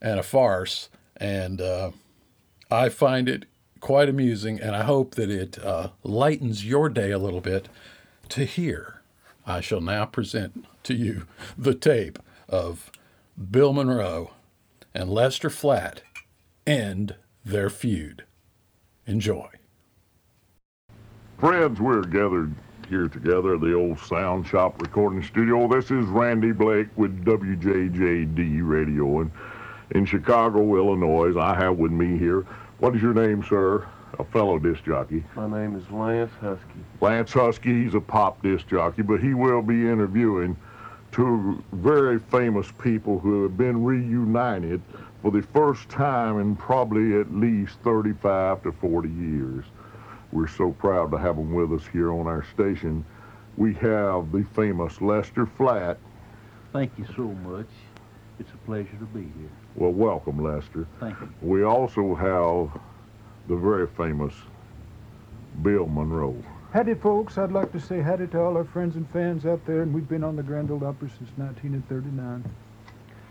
and 0.00 0.18
a 0.18 0.22
farce, 0.22 0.88
and 1.16 1.60
uh, 1.60 1.90
I 2.70 2.88
find 2.88 3.28
it 3.28 3.46
quite 3.80 4.08
amusing, 4.08 4.60
and 4.60 4.74
I 4.74 4.82
hope 4.82 5.14
that 5.14 5.30
it 5.30 5.58
uh, 5.64 5.90
lightens 6.02 6.64
your 6.64 6.88
day 6.88 7.10
a 7.10 7.18
little 7.18 7.40
bit 7.40 7.68
to 8.30 8.44
hear. 8.44 9.02
I 9.46 9.60
shall 9.60 9.80
now 9.80 10.04
present 10.04 10.66
to 10.84 10.94
you 10.94 11.26
the 11.56 11.74
tape 11.74 12.18
of 12.48 12.90
Bill 13.50 13.72
Monroe 13.72 14.32
and 14.94 15.10
Lester 15.10 15.50
Flatt 15.50 16.02
end 16.66 17.14
their 17.44 17.70
feud. 17.70 18.24
Enjoy. 19.06 19.48
Friends, 21.38 21.80
we're 21.80 22.02
gathered 22.02 22.54
here 22.88 23.08
together 23.08 23.54
at 23.54 23.60
the 23.60 23.74
old 23.74 23.98
Sound 23.98 24.46
Shop 24.46 24.80
recording 24.80 25.22
studio. 25.22 25.68
This 25.68 25.90
is 25.90 26.06
Randy 26.06 26.52
Blake 26.52 26.88
with 26.96 27.22
WJJD 27.24 28.60
Radio 28.62 29.20
in, 29.20 29.30
in 29.90 30.06
Chicago, 30.06 30.76
Illinois. 30.76 31.38
I 31.38 31.54
have 31.54 31.76
with 31.76 31.92
me 31.92 32.16
here, 32.16 32.46
what 32.78 32.96
is 32.96 33.02
your 33.02 33.12
name, 33.12 33.44
sir? 33.46 33.86
A 34.18 34.24
fellow 34.24 34.58
disc 34.58 34.84
jockey. 34.84 35.22
My 35.36 35.46
name 35.46 35.76
is 35.76 35.88
Lance 35.90 36.32
Husky. 36.40 36.80
Lance 37.02 37.32
Husky, 37.32 37.84
he's 37.84 37.94
a 37.94 38.00
pop 38.00 38.42
disc 38.42 38.66
jockey, 38.68 39.02
but 39.02 39.20
he 39.20 39.34
will 39.34 39.60
be 39.60 39.86
interviewing 39.86 40.56
two 41.12 41.62
very 41.72 42.18
famous 42.18 42.72
people 42.78 43.18
who 43.18 43.42
have 43.42 43.58
been 43.58 43.84
reunited 43.84 44.80
for 45.20 45.30
the 45.30 45.42
first 45.42 45.90
time 45.90 46.40
in 46.40 46.56
probably 46.56 47.20
at 47.20 47.34
least 47.34 47.78
35 47.84 48.62
to 48.62 48.72
40 48.72 49.10
years. 49.10 49.64
We're 50.32 50.48
so 50.48 50.72
proud 50.72 51.10
to 51.12 51.18
have 51.18 51.36
them 51.36 51.54
with 51.54 51.72
us 51.72 51.86
here 51.92 52.12
on 52.12 52.26
our 52.26 52.44
station. 52.52 53.04
We 53.56 53.74
have 53.74 54.30
the 54.30 54.44
famous 54.54 55.00
Lester 55.00 55.46
Flatt. 55.46 55.98
Thank 56.72 56.92
you 56.98 57.06
so 57.16 57.22
much. 57.22 57.68
It's 58.38 58.52
a 58.52 58.56
pleasure 58.66 58.96
to 58.98 59.06
be 59.06 59.22
here. 59.22 59.50
Well, 59.74 59.92
welcome, 59.92 60.42
Lester. 60.42 60.86
Thank 61.00 61.18
you. 61.20 61.32
We 61.40 61.64
also 61.64 62.14
have 62.14 62.80
the 63.48 63.56
very 63.56 63.86
famous 63.86 64.34
Bill 65.62 65.86
Monroe. 65.86 66.36
Howdy, 66.72 66.94
folks. 66.94 67.38
I'd 67.38 67.50
like 67.50 67.72
to 67.72 67.80
say 67.80 68.02
howdy 68.02 68.26
to 68.28 68.40
all 68.40 68.56
our 68.56 68.64
friends 68.64 68.96
and 68.96 69.10
fans 69.10 69.46
out 69.46 69.64
there, 69.66 69.82
and 69.82 69.92
we've 69.94 70.08
been 70.08 70.22
on 70.22 70.36
the 70.36 70.42
Grand 70.42 70.70
Ole 70.70 70.84
Opry 70.84 71.08
since 71.08 71.30
1939. 71.36 72.44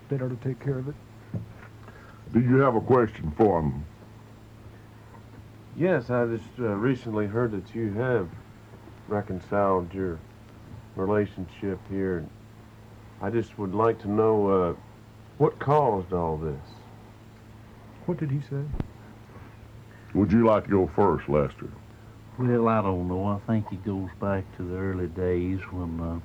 That 0.10 0.22
ought 0.22 0.30
to 0.30 0.48
take 0.48 0.60
care 0.60 0.80
of 0.80 0.88
it. 0.88 0.96
Do 2.34 2.42
you 2.42 2.58
have 2.58 2.76
a 2.76 2.82
question 2.82 3.32
for 3.38 3.62
him? 3.62 3.86
Yes, 5.78 6.10
I 6.10 6.26
just 6.26 6.50
uh, 6.58 6.70
recently 6.70 7.28
heard 7.28 7.52
that 7.52 7.76
you 7.76 7.94
have 7.94 8.28
reconciled 9.08 9.94
your 9.94 10.18
relationship 10.96 11.80
here. 11.88 12.26
I 13.22 13.30
just 13.30 13.60
would 13.60 13.76
like 13.76 14.00
to 14.02 14.10
know 14.10 14.48
uh, 14.48 14.76
what 15.38 15.60
caused 15.60 16.14
all 16.14 16.36
this. 16.36 16.60
What 18.08 18.18
did 18.18 18.32
he 18.32 18.42
say? 18.42 18.64
Would 20.16 20.32
you 20.32 20.48
like 20.48 20.64
to 20.64 20.70
go 20.72 20.90
first, 20.96 21.30
Lester? 21.30 21.70
Well, 22.40 22.70
I 22.70 22.82
don't 22.82 23.08
know. 23.08 23.28
I 23.28 23.38
think 23.46 23.72
it 23.72 23.86
goes 23.86 24.10
back 24.20 24.46
to 24.58 24.64
the 24.64 24.78
early 24.78 25.08
days 25.10 25.60
when 25.72 26.02
uh, 26.02 26.20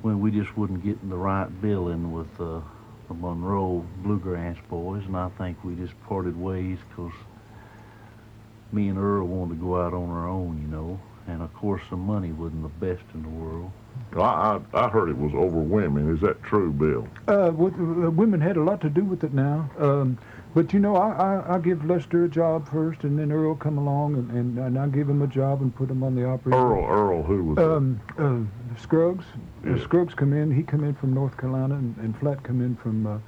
when 0.00 0.20
we 0.20 0.32
just 0.32 0.56
wasn't 0.56 0.82
getting 0.82 1.08
the 1.08 1.16
right 1.16 1.46
billing 1.62 2.10
with 2.10 2.40
uh, 2.40 2.60
the 3.06 3.14
Monroe 3.14 3.86
Bluegrass 3.98 4.56
Boys, 4.68 5.04
and 5.04 5.16
I 5.16 5.28
think 5.38 5.62
we 5.62 5.76
just 5.76 5.94
parted 6.02 6.36
ways 6.36 6.78
because 6.88 7.12
me 8.72 8.88
and 8.88 8.98
Earl 8.98 9.26
wanted 9.26 9.54
to 9.58 9.60
go 9.64 9.80
out 9.80 9.92
on 9.94 10.10
our 10.10 10.28
own, 10.28 10.60
you 10.60 10.68
know. 10.68 10.98
And 11.28 11.40
of 11.40 11.54
course, 11.54 11.82
the 11.88 11.96
money 11.96 12.32
wasn't 12.32 12.62
the 12.62 12.86
best 12.86 13.04
in 13.14 13.22
the 13.22 13.28
world. 13.28 13.70
I, 14.16 14.58
I, 14.74 14.86
I 14.86 14.88
heard 14.88 15.08
it 15.08 15.16
was 15.16 15.32
over 15.34 15.58
women. 15.58 16.12
Is 16.12 16.20
that 16.22 16.42
true, 16.42 16.72
Bill? 16.72 17.06
Uh, 17.28 17.52
with, 17.52 17.74
uh, 17.74 18.10
women 18.10 18.40
had 18.40 18.56
a 18.56 18.62
lot 18.62 18.80
to 18.80 18.90
do 18.90 19.04
with 19.04 19.22
it 19.22 19.32
now. 19.32 19.70
Um, 19.78 20.18
but 20.54 20.72
you 20.72 20.80
know, 20.80 20.96
I, 20.96 21.10
I, 21.12 21.54
I 21.54 21.58
give 21.60 21.84
Lester 21.84 22.24
a 22.24 22.28
job 22.28 22.68
first, 22.70 23.04
and 23.04 23.18
then 23.18 23.30
Earl 23.30 23.54
come 23.54 23.78
along, 23.78 24.14
and, 24.14 24.30
and, 24.32 24.58
and 24.58 24.78
I 24.78 24.88
give 24.88 25.08
him 25.08 25.22
a 25.22 25.26
job 25.26 25.62
and 25.62 25.74
put 25.74 25.88
him 25.90 26.02
on 26.02 26.14
the 26.16 26.26
operator. 26.26 26.58
Earl, 26.58 26.84
Earl, 26.86 27.22
who 27.22 27.44
was 27.44 27.56
that? 27.56 27.72
Um, 27.72 28.00
uh, 28.18 28.80
Scruggs. 28.80 29.24
Uh, 29.64 29.76
Yeah. 29.76 29.82
Scruggs 29.84 30.14
come 30.14 30.32
in. 30.32 30.50
He 30.50 30.62
come 30.62 30.82
in 30.82 30.94
from 30.94 31.14
North 31.14 31.36
Carolina, 31.36 31.76
and, 31.76 31.96
and 31.98 32.18
Flatt 32.18 32.42
come 32.42 32.60
in 32.60 32.74
from 32.76 33.06
uh, 33.06 33.18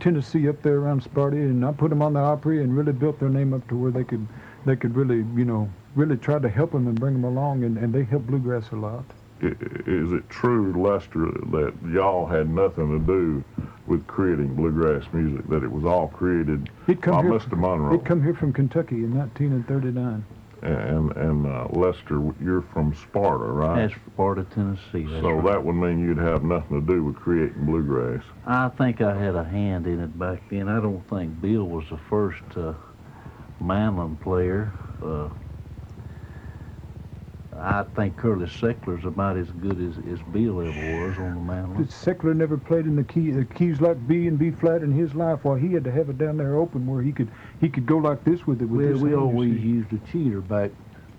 Tennessee 0.00 0.48
up 0.48 0.62
there 0.62 0.78
around 0.78 1.04
Sparty, 1.04 1.42
and 1.42 1.64
I 1.64 1.72
put 1.72 1.90
them 1.90 2.00
on 2.02 2.14
the 2.14 2.20
Opry 2.20 2.62
and 2.62 2.76
really 2.76 2.92
built 2.92 3.20
their 3.20 3.28
name 3.28 3.52
up 3.52 3.68
to 3.68 3.76
where 3.76 3.90
they 3.92 4.04
could, 4.04 4.26
they 4.64 4.76
could 4.76 4.94
really, 4.94 5.18
you 5.36 5.44
know, 5.44 5.68
really 5.94 6.16
try 6.16 6.38
to 6.38 6.48
help 6.48 6.72
them 6.72 6.86
and 6.86 6.98
bring 6.98 7.14
them 7.14 7.24
along, 7.24 7.64
and, 7.64 7.76
and 7.78 7.92
they 7.92 8.04
helped 8.04 8.26
bluegrass 8.26 8.70
a 8.72 8.76
lot. 8.76 9.04
Is 9.42 10.12
it 10.12 10.28
true, 10.30 10.72
Lester, 10.80 11.26
that 11.50 11.74
y'all 11.90 12.26
had 12.26 12.48
nothing 12.48 12.96
to 12.96 13.04
do 13.04 13.44
with 13.88 14.06
creating 14.06 14.54
bluegrass 14.54 15.04
music? 15.12 15.48
That 15.48 15.64
it 15.64 15.70
was 15.70 15.84
all 15.84 16.08
created 16.08 16.70
He'd 16.86 17.02
come 17.02 17.16
by 17.16 17.22
here. 17.22 17.32
Mr. 17.40 17.58
Monroe? 17.58 17.90
He'd 17.90 18.04
come 18.04 18.22
here 18.22 18.34
from 18.34 18.52
Kentucky 18.52 19.02
in 19.02 19.18
1939. 19.18 20.24
And 20.62 21.10
and 21.16 21.44
uh, 21.44 21.66
Lester, 21.72 22.22
you're 22.40 22.62
from 22.72 22.94
Sparta, 22.94 23.46
right? 23.46 23.88
That's 23.88 24.00
Sparta, 24.12 24.44
Tennessee. 24.44 25.10
That's 25.10 25.20
so 25.20 25.32
right. 25.32 25.54
that 25.54 25.64
would 25.64 25.72
mean 25.72 25.98
you'd 25.98 26.18
have 26.18 26.44
nothing 26.44 26.80
to 26.80 26.92
do 26.94 27.02
with 27.02 27.16
creating 27.16 27.66
bluegrass. 27.66 28.22
I 28.46 28.68
think 28.68 29.00
I 29.00 29.18
had 29.18 29.34
a 29.34 29.42
hand 29.42 29.88
in 29.88 29.98
it 29.98 30.16
back 30.16 30.48
then. 30.50 30.68
I 30.68 30.78
don't 30.78 31.02
think 31.10 31.40
Bill 31.40 31.64
was 31.64 31.84
the 31.90 31.98
first 32.08 32.44
uh, 32.56 32.74
mandolin 33.62 34.16
player. 34.16 34.72
Uh, 35.02 35.28
I 37.54 37.84
think 37.94 38.16
Curly 38.16 38.46
Seckler's 38.46 39.04
about 39.04 39.36
as 39.36 39.48
good 39.50 39.78
as, 39.80 39.96
as 40.12 40.18
Bill 40.32 40.60
ever 40.62 41.06
was 41.06 41.18
on 41.18 41.34
the 41.34 41.40
mandolin. 41.40 41.84
Seckler 41.86 42.34
never 42.34 42.56
played 42.56 42.86
in 42.86 42.96
the 42.96 43.04
key, 43.04 43.30
the 43.30 43.44
keys 43.44 43.80
like 43.80 44.06
B 44.08 44.26
and 44.26 44.38
B 44.38 44.50
flat 44.50 44.82
in 44.82 44.90
his 44.90 45.14
life. 45.14 45.44
While 45.44 45.56
he 45.56 45.72
had 45.72 45.84
to 45.84 45.92
have 45.92 46.08
it 46.08 46.18
down 46.18 46.38
there 46.38 46.56
open 46.56 46.86
where 46.86 47.02
he 47.02 47.12
could 47.12 47.28
he 47.60 47.68
could 47.68 47.86
go 47.86 47.98
like 47.98 48.24
this 48.24 48.46
with 48.46 48.62
it. 48.62 48.64
With 48.64 48.90
Well, 48.90 49.02
we 49.02 49.10
hand, 49.10 49.22
always 49.22 49.60
used 49.60 49.92
a 49.92 49.98
cheater 50.10 50.40
back 50.40 50.70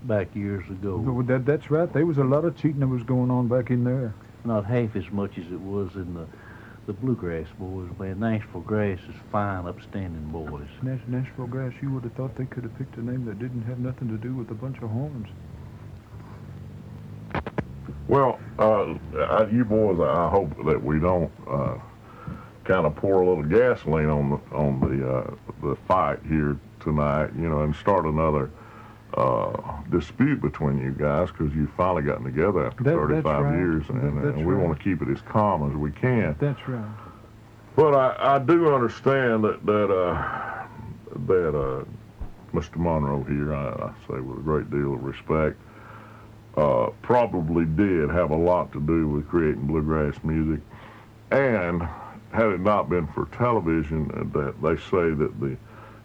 back 0.03 0.35
years 0.35 0.67
ago. 0.69 0.97
Well, 0.97 1.23
That, 1.23 1.45
that's 1.45 1.71
right. 1.71 1.91
There 1.91 2.05
was 2.05 2.17
a 2.17 2.23
lot 2.23 2.45
of 2.45 2.57
cheating 2.57 2.79
that 2.81 2.87
was 2.87 3.03
going 3.03 3.31
on 3.31 3.47
back 3.47 3.69
in 3.69 3.83
there. 3.83 4.13
Not 4.43 4.65
half 4.65 4.95
as 4.95 5.09
much 5.11 5.37
as 5.37 5.45
it 5.45 5.61
was 5.61 5.95
in 5.95 6.13
the 6.13 6.27
the 6.85 6.93
bluegrass 6.93 7.47
boys. 7.57 7.89
Man, 7.97 8.19
Nashville 8.19 8.61
Grass 8.61 8.99
is 8.99 9.15
fine, 9.31 9.65
upstanding 9.65 10.25
boys. 10.31 10.67
Nash, 10.81 10.99
Nashville 11.07 11.47
Grass, 11.47 11.73
you 11.81 11.89
would 11.91 12.03
have 12.03 12.13
thought 12.13 12.35
they 12.35 12.45
could 12.45 12.63
have 12.63 12.77
picked 12.77 12.97
a 12.97 13.01
name 13.01 13.25
that 13.25 13.39
didn't 13.39 13.63
have 13.63 13.79
nothing 13.79 14.09
to 14.09 14.17
do 14.17 14.33
with 14.33 14.49
a 14.51 14.53
bunch 14.53 14.77
of 14.81 14.89
horns. 14.89 15.27
Well, 18.07 18.39
uh, 18.59 18.95
I, 19.15 19.17
I, 19.17 19.49
you 19.49 19.63
boys, 19.63 19.99
I 19.99 20.29
hope 20.29 20.49
that 20.65 20.83
we 20.83 20.99
don't 20.99 21.31
uh, 21.47 21.75
kind 22.65 22.85
of 22.85 22.95
pour 22.95 23.21
a 23.21 23.27
little 23.27 23.43
gasoline 23.43 24.09
on 24.09 24.29
the 24.29 24.55
on 24.55 24.79
the 24.79 25.09
uh, 25.09 25.35
the 25.61 25.75
fight 25.87 26.19
here 26.27 26.57
tonight, 26.81 27.29
you 27.37 27.49
know, 27.49 27.61
and 27.61 27.75
start 27.75 28.05
another 28.05 28.51
uh, 29.15 29.81
dispute 29.91 30.41
between 30.41 30.79
you 30.79 30.91
guys 30.91 31.29
because 31.31 31.53
you've 31.53 31.71
finally 31.73 32.01
gotten 32.01 32.23
together 32.25 32.65
after 32.65 32.83
That- 32.83 32.95
35 32.95 33.45
right. 33.45 33.55
years, 33.55 33.83
and, 33.89 34.01
That- 34.23 34.35
and 34.35 34.45
we 34.45 34.53
right. 34.53 34.65
want 34.65 34.77
to 34.77 34.83
keep 34.83 35.01
it 35.01 35.09
as 35.09 35.21
calm 35.21 35.69
as 35.69 35.75
we 35.77 35.91
can. 35.91 36.35
That's 36.39 36.67
right. 36.67 36.83
But 37.75 37.95
I, 37.95 38.35
I 38.35 38.39
do 38.39 38.73
understand 38.73 39.43
that 39.43 39.65
that 39.65 39.91
uh, 39.91 40.63
that 41.27 41.57
uh, 41.57 41.83
Mr. 42.53 42.75
Monroe 42.77 43.23
here, 43.23 43.53
I, 43.55 43.69
I 43.69 43.91
say 44.07 44.19
with 44.19 44.37
a 44.39 44.41
great 44.41 44.69
deal 44.69 44.93
of 44.93 45.03
respect, 45.03 45.57
uh, 46.55 46.89
probably 47.01 47.65
did 47.65 48.09
have 48.11 48.29
a 48.31 48.35
lot 48.35 48.71
to 48.73 48.79
do 48.79 49.07
with 49.07 49.27
creating 49.27 49.65
bluegrass 49.65 50.15
music, 50.23 50.61
and 51.31 51.81
had 52.31 52.47
it 52.47 52.59
not 52.59 52.89
been 52.89 53.07
for 53.07 53.25
television, 53.37 54.09
uh, 54.13 54.39
that 54.39 54.61
they 54.61 54.75
say 54.77 55.11
that 55.13 55.39
the 55.39 55.57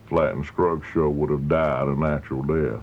Flatt 0.09 0.35
and 0.35 0.47
Scruggs 0.47 0.87
show 0.95 1.11
would 1.11 1.29
have 1.29 1.49
died 1.49 1.87
a 1.87 1.95
natural 1.95 2.43
death. 2.43 2.83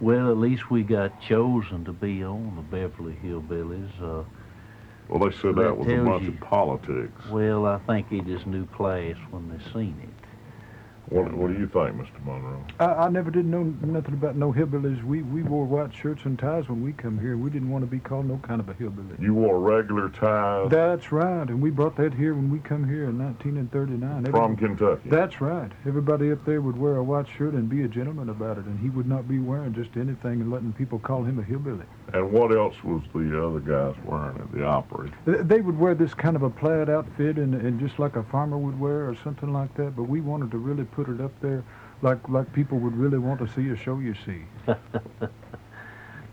Well, 0.00 0.30
at 0.30 0.36
least 0.36 0.70
we 0.70 0.82
got 0.82 1.18
chosen 1.20 1.84
to 1.86 1.92
be 1.92 2.22
on 2.22 2.54
the 2.56 2.62
Beverly 2.62 3.16
Hillbillies. 3.22 3.90
Uh, 4.00 4.24
Well, 5.08 5.20
they 5.28 5.36
said 5.36 5.54
That 5.54 5.62
that 5.62 5.78
was 5.78 5.86
a 5.88 6.04
bunch 6.04 6.22
you- 6.24 6.28
of 6.30 6.40
politics. 6.40 7.26
well, 7.30 7.64
I 7.64 7.78
think 7.78 8.10
it 8.12 8.28
is 8.28 8.44
new 8.44 8.66
class 8.66 9.16
when 9.30 9.48
they 9.48 9.58
seen 9.72 9.96
it. 10.02 10.15
What, 11.08 11.32
what 11.34 11.48
do 11.48 11.54
you 11.54 11.68
think, 11.68 11.96
Mr. 11.96 12.24
Monroe? 12.24 12.64
I, 12.80 13.06
I 13.06 13.08
never 13.08 13.30
did 13.30 13.46
know 13.46 13.62
nothing 13.82 14.14
about 14.14 14.36
no 14.36 14.52
hillbillies. 14.52 15.02
We 15.04 15.22
we 15.22 15.42
wore 15.42 15.64
white 15.64 15.94
shirts 15.94 16.22
and 16.24 16.38
ties 16.38 16.68
when 16.68 16.82
we 16.82 16.92
come 16.92 17.18
here. 17.18 17.36
We 17.36 17.50
didn't 17.50 17.70
want 17.70 17.82
to 17.84 17.90
be 17.90 17.98
called 17.98 18.26
no 18.26 18.38
kind 18.38 18.60
of 18.60 18.68
a 18.68 18.74
hillbilly. 18.74 19.16
You 19.20 19.34
wore 19.34 19.60
regular 19.60 20.08
ties 20.08 20.70
That's 20.70 21.12
right, 21.12 21.48
and 21.48 21.60
we 21.60 21.70
brought 21.70 21.96
that 21.96 22.12
here 22.14 22.34
when 22.34 22.50
we 22.50 22.58
come 22.58 22.88
here 22.88 23.04
in 23.08 23.18
1939. 23.18 24.32
from 24.32 24.56
Kentucky. 24.56 25.08
That's 25.08 25.40
right. 25.40 25.70
Everybody 25.86 26.32
up 26.32 26.44
there 26.44 26.60
would 26.60 26.76
wear 26.76 26.96
a 26.96 27.04
white 27.04 27.26
shirt 27.36 27.54
and 27.54 27.68
be 27.68 27.82
a 27.82 27.88
gentleman 27.88 28.28
about 28.30 28.58
it, 28.58 28.64
and 28.64 28.78
he 28.80 28.90
would 28.90 29.06
not 29.06 29.28
be 29.28 29.38
wearing 29.38 29.74
just 29.74 29.96
anything 29.96 30.40
and 30.40 30.50
letting 30.50 30.72
people 30.72 30.98
call 30.98 31.22
him 31.22 31.38
a 31.38 31.42
hillbilly. 31.42 31.84
And 32.12 32.32
what 32.32 32.56
else 32.56 32.76
was 32.84 33.02
the 33.14 33.44
other 33.44 33.60
guys 33.60 33.94
wearing 34.04 34.38
at 34.38 34.52
the 34.52 34.64
opera? 34.64 35.10
They 35.24 35.60
would 35.60 35.78
wear 35.78 35.94
this 35.94 36.14
kind 36.14 36.36
of 36.36 36.42
a 36.42 36.50
plaid 36.50 36.88
outfit 36.88 37.36
and, 37.36 37.54
and 37.54 37.78
just 37.80 37.98
like 37.98 38.16
a 38.16 38.22
farmer 38.24 38.58
would 38.58 38.78
wear 38.78 39.08
or 39.08 39.16
something 39.22 39.52
like 39.52 39.74
that, 39.76 39.96
but 39.96 40.04
we 40.04 40.20
wanted 40.20 40.50
to 40.52 40.58
really 40.58 40.84
put 40.96 41.08
it 41.08 41.20
up 41.20 41.32
there 41.40 41.62
like 42.02 42.28
like 42.28 42.52
people 42.52 42.78
would 42.78 42.96
really 42.96 43.18
want 43.18 43.40
to 43.40 43.48
see 43.54 43.70
a 43.70 43.76
show 43.76 43.98
you 43.98 44.14
see. 44.24 44.42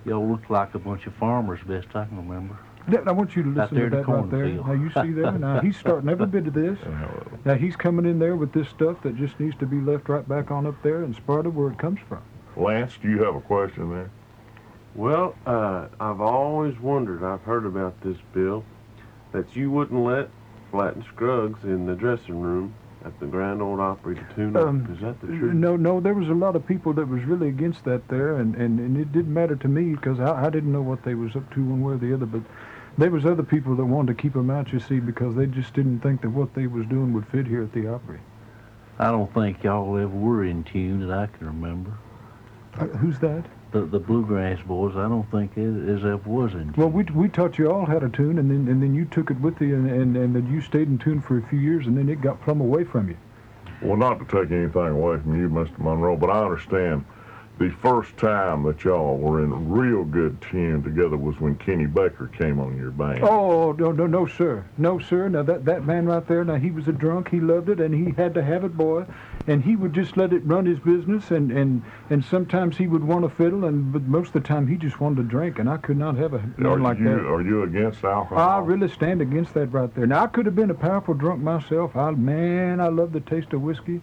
Y'all 0.05 0.27
look 0.27 0.49
like 0.49 0.73
a 0.75 0.79
bunch 0.79 1.07
of 1.07 1.13
farmers, 1.15 1.59
best 1.65 1.87
I 1.95 2.05
can 2.05 2.17
remember. 2.17 2.57
Yeah, 2.91 2.99
I 3.07 3.11
want 3.11 3.37
you 3.37 3.43
to 3.43 3.49
listen 3.49 3.77
there 3.77 3.89
to 3.89 3.97
in 3.97 4.01
the 4.01 4.07
that 4.07 4.11
right 4.11 4.29
there. 4.31 4.57
cornfield. 4.59 4.67
Now 4.67 4.73
you 4.73 4.89
see 4.89 5.21
that? 5.21 5.39
Now 5.39 5.61
he's 5.61 5.77
starting 5.77 6.09
every 6.09 6.25
bit 6.25 6.47
of 6.47 6.53
this. 6.53 6.77
Now 7.45 7.55
he's 7.55 7.75
coming 7.75 8.05
in 8.05 8.19
there 8.19 8.37
with 8.37 8.53
this 8.53 8.69
stuff 8.69 9.01
that 9.03 9.17
just 9.17 9.37
needs 9.37 9.57
to 9.57 9.65
be 9.65 9.81
left 9.81 10.07
right 10.07 10.27
back 10.27 10.49
on 10.49 10.65
up 10.65 10.81
there 10.81 11.03
in 11.03 11.13
Sparta 11.13 11.49
where 11.49 11.71
it 11.71 11.77
comes 11.77 11.99
from. 12.07 12.21
Lance, 12.55 12.97
do 13.01 13.09
you 13.09 13.21
have 13.23 13.35
a 13.35 13.41
question 13.41 13.89
there? 13.89 14.09
Well, 14.95 15.35
uh, 15.45 15.87
I've 15.99 16.21
always 16.21 16.79
wondered, 16.79 17.21
I've 17.21 17.41
heard 17.41 17.65
about 17.65 17.99
this, 18.01 18.17
Bill, 18.33 18.63
that 19.33 19.57
you 19.57 19.71
wouldn't 19.71 20.01
let 20.05 20.29
Flatt 20.71 20.95
and 20.95 21.03
Scruggs 21.03 21.63
in 21.65 21.85
the 21.85 21.95
dressing 21.95 22.39
room 22.39 22.73
at 23.05 23.19
the 23.19 23.25
Grand 23.25 23.61
Ole 23.61 23.81
Opry 23.81 24.15
to 24.15 24.23
tune 24.35 24.55
up. 24.55 24.67
Um, 24.67 24.87
Is 24.93 25.01
that 25.01 25.19
the 25.21 25.27
truth? 25.27 25.53
No, 25.53 25.75
no, 25.75 25.99
there 25.99 26.13
was 26.13 26.29
a 26.29 26.33
lot 26.33 26.55
of 26.55 26.65
people 26.65 26.93
that 26.93 27.07
was 27.07 27.23
really 27.23 27.49
against 27.49 27.83
that 27.85 28.07
there, 28.07 28.37
and, 28.37 28.55
and, 28.55 28.79
and 28.79 28.97
it 28.97 29.11
didn't 29.11 29.33
matter 29.33 29.55
to 29.55 29.67
me 29.67 29.95
because 29.95 30.19
I, 30.19 30.45
I 30.45 30.49
didn't 30.49 30.71
know 30.71 30.81
what 30.81 31.03
they 31.03 31.15
was 31.15 31.35
up 31.35 31.53
to 31.53 31.63
one 31.63 31.81
way 31.81 31.93
or 31.93 31.97
the 31.97 32.13
other. 32.13 32.25
But 32.25 32.41
there 32.97 33.11
was 33.11 33.25
other 33.25 33.43
people 33.43 33.75
that 33.75 33.85
wanted 33.85 34.15
to 34.15 34.21
keep 34.21 34.33
them 34.33 34.49
out, 34.49 34.71
you 34.71 34.79
see, 34.79 34.99
because 34.99 35.35
they 35.35 35.47
just 35.47 35.73
didn't 35.73 35.99
think 35.99 36.21
that 36.21 36.29
what 36.29 36.53
they 36.53 36.67
was 36.67 36.85
doing 36.87 37.13
would 37.13 37.27
fit 37.27 37.47
here 37.47 37.63
at 37.63 37.73
the 37.73 37.87
Opry. 37.87 38.19
I 38.99 39.11
don't 39.11 39.33
think 39.33 39.63
y'all 39.63 39.97
ever 39.97 40.07
were 40.07 40.45
in 40.45 40.63
tune 40.63 41.05
that 41.07 41.17
I 41.17 41.27
can 41.27 41.47
remember. 41.47 41.97
Uh, 42.79 42.85
who's 42.87 43.19
that? 43.19 43.45
The 43.71 43.81
the 43.81 43.99
bluegrass 43.99 44.61
boys, 44.61 44.95
I 44.95 45.07
don't 45.07 45.29
think 45.31 45.57
it, 45.57 45.61
it 45.61 45.99
ever 45.99 46.17
was 46.25 46.53
in 46.53 46.73
tune. 46.73 46.73
Well, 46.77 46.89
we, 46.89 47.03
we 47.03 47.27
taught 47.27 47.57
you 47.57 47.71
all 47.71 47.85
how 47.85 47.99
to 47.99 48.09
tune, 48.09 48.37
and 48.39 48.49
then 48.49 48.67
and 48.67 48.81
then 48.81 48.93
you 48.93 49.05
took 49.05 49.31
it 49.31 49.39
with 49.39 49.61
you, 49.61 49.75
and, 49.75 49.89
and, 49.89 50.17
and 50.17 50.35
then 50.35 50.51
you 50.51 50.61
stayed 50.61 50.87
in 50.87 50.97
tune 50.97 51.21
for 51.21 51.37
a 51.37 51.47
few 51.49 51.59
years, 51.59 51.87
and 51.87 51.97
then 51.97 52.09
it 52.09 52.21
got 52.21 52.41
plumb 52.41 52.61
away 52.61 52.83
from 52.83 53.09
you. 53.09 53.17
Well, 53.81 53.97
not 53.97 54.19
to 54.19 54.25
take 54.25 54.51
anything 54.51 54.87
away 54.87 55.17
from 55.17 55.39
you, 55.39 55.49
Mr. 55.49 55.77
Monroe, 55.79 56.15
but 56.15 56.29
I 56.29 56.43
understand 56.43 57.05
the 57.59 57.69
first 57.69 58.17
time 58.17 58.63
that 58.63 58.83
y'all 58.83 59.17
were 59.17 59.43
in 59.43 59.69
real 59.69 60.03
good 60.03 60.41
tune 60.41 60.81
together 60.81 61.17
was 61.17 61.39
when 61.39 61.55
Kenny 61.55 61.85
Baker 61.85 62.27
came 62.27 62.59
on 62.59 62.75
your 62.77 62.91
band. 62.91 63.23
Oh, 63.23 63.73
no, 63.73 63.91
no, 63.91 64.07
no, 64.07 64.25
sir. 64.25 64.65
No, 64.77 64.99
sir. 64.99 65.29
Now, 65.29 65.43
that, 65.43 65.65
that 65.65 65.85
man 65.85 66.07
right 66.07 66.27
there, 66.27 66.43
now, 66.43 66.55
he 66.55 66.71
was 66.71 66.87
a 66.87 66.91
drunk. 66.91 67.29
He 67.29 67.39
loved 67.39 67.69
it, 67.69 67.79
and 67.79 67.93
he 67.93 68.11
had 68.13 68.33
to 68.33 68.43
have 68.43 68.63
it, 68.63 68.75
boy. 68.75 69.05
And 69.45 69.63
he 69.63 69.75
would 69.75 69.93
just 69.93 70.15
let 70.15 70.31
it 70.31 70.41
run 70.45 70.65
his 70.65 70.79
business, 70.79 71.31
and, 71.31 71.51
and, 71.51 71.83
and 72.09 72.23
sometimes 72.23 72.77
he 72.77 72.87
would 72.87 73.03
want 73.03 73.23
to 73.23 73.29
fiddle, 73.29 73.65
and 73.65 73.91
but 73.91 74.03
most 74.03 74.27
of 74.27 74.33
the 74.33 74.47
time 74.47 74.67
he 74.67 74.77
just 74.77 75.01
wanted 75.01 75.17
to 75.17 75.23
drink, 75.23 75.59
and 75.59 75.69
I 75.69 75.77
could 75.77 75.97
not 75.97 76.15
have 76.15 76.33
a 76.33 76.43
are 76.63 76.79
like 76.79 76.97
you 76.97 77.05
that. 77.05 77.19
are 77.19 77.41
you 77.41 77.63
against 77.63 78.03
alcohol? 78.03 78.37
I 78.37 78.59
really 78.59 78.87
stand 78.87 79.21
against 79.21 79.53
that 79.55 79.67
right 79.67 79.93
there. 79.93 80.07
Now, 80.07 80.23
I 80.23 80.27
could 80.27 80.45
have 80.45 80.55
been 80.55 80.71
a 80.71 80.75
powerful 80.75 81.13
drunk 81.13 81.41
myself. 81.41 81.95
I, 81.95 82.11
man, 82.11 82.79
I 82.79 82.87
love 82.87 83.11
the 83.11 83.19
taste 83.19 83.53
of 83.53 83.61
whiskey. 83.61 84.01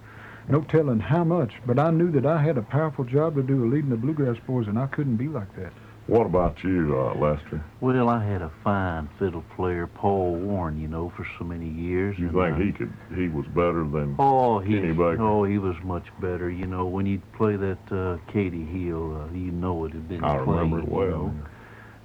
No 0.48 0.62
telling 0.62 0.98
how 0.98 1.22
much, 1.22 1.55
but 1.64 1.79
I 1.79 1.90
knew 1.90 2.11
that 2.11 2.26
I 2.26 2.42
had 2.42 2.59
a 2.59 2.62
powerful 2.62 3.05
job 3.05 3.37
to 3.37 3.42
do 3.42 3.70
leading 3.70 3.90
the 3.90 3.96
Bluegrass 3.96 4.37
Boys, 4.46 4.66
and 4.66 4.79
I 4.79 4.87
couldn't 4.87 5.16
be 5.16 5.29
like 5.29 5.55
that. 5.57 5.72
What 6.11 6.27
about 6.27 6.64
you, 6.64 6.99
uh, 6.99 7.14
Lester? 7.14 7.62
Well, 7.81 8.09
I 8.09 8.25
had 8.25 8.42
a 8.42 8.51
fine 8.64 9.09
fiddle 9.18 9.44
player, 9.55 9.87
Paul 9.87 10.35
Warren, 10.35 10.81
you 10.81 10.88
know, 10.88 11.09
for 11.16 11.25
so 11.38 11.44
many 11.44 11.68
years. 11.68 12.18
You 12.18 12.29
think 12.33 12.55
uh, 12.55 12.57
he 12.57 12.73
could 12.73 12.92
he 13.14 13.29
was 13.29 13.46
better 13.46 13.85
than 13.85 14.16
Oh, 14.18 14.59
he 14.59 14.75
Kenny 14.75 14.92
Baker? 14.92 15.23
oh 15.23 15.44
he 15.44 15.59
was 15.59 15.77
much 15.85 16.07
better. 16.20 16.51
You 16.51 16.66
know, 16.66 16.87
when 16.87 17.07
you'd 17.07 17.33
play 17.33 17.55
that 17.57 17.92
uh, 17.92 18.18
Katy 18.33 18.64
Hill, 18.64 19.23
uh, 19.23 19.33
you 19.33 19.53
know 19.53 19.85
it 19.85 19.92
had 19.92 20.09
been 20.09 20.25
I 20.25 20.35
played. 20.37 20.49
remember 20.49 20.81
it 20.81 20.88
you 20.88 20.90
well. 20.90 21.11
know. 21.29 21.35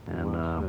And 0.07 0.25
Well 0.31 0.35
uh. 0.35 0.61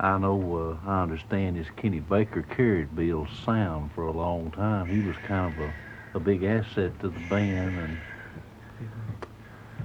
I 0.00 0.18
know, 0.18 0.78
uh, 0.84 0.88
I 0.90 1.02
understand 1.02 1.56
this 1.56 1.68
Kenny 1.76 2.00
Baker 2.00 2.42
carried 2.42 2.96
Bill's 2.96 3.28
sound 3.44 3.92
for 3.92 4.06
a 4.06 4.12
long 4.12 4.50
time. 4.50 4.88
He 4.88 5.00
was 5.00 5.16
kind 5.18 5.52
of 5.54 5.60
a, 5.60 5.72
a 6.16 6.20
big 6.20 6.42
asset 6.42 6.98
to 7.00 7.08
the 7.08 7.20
band, 7.20 7.78
and 7.78 8.00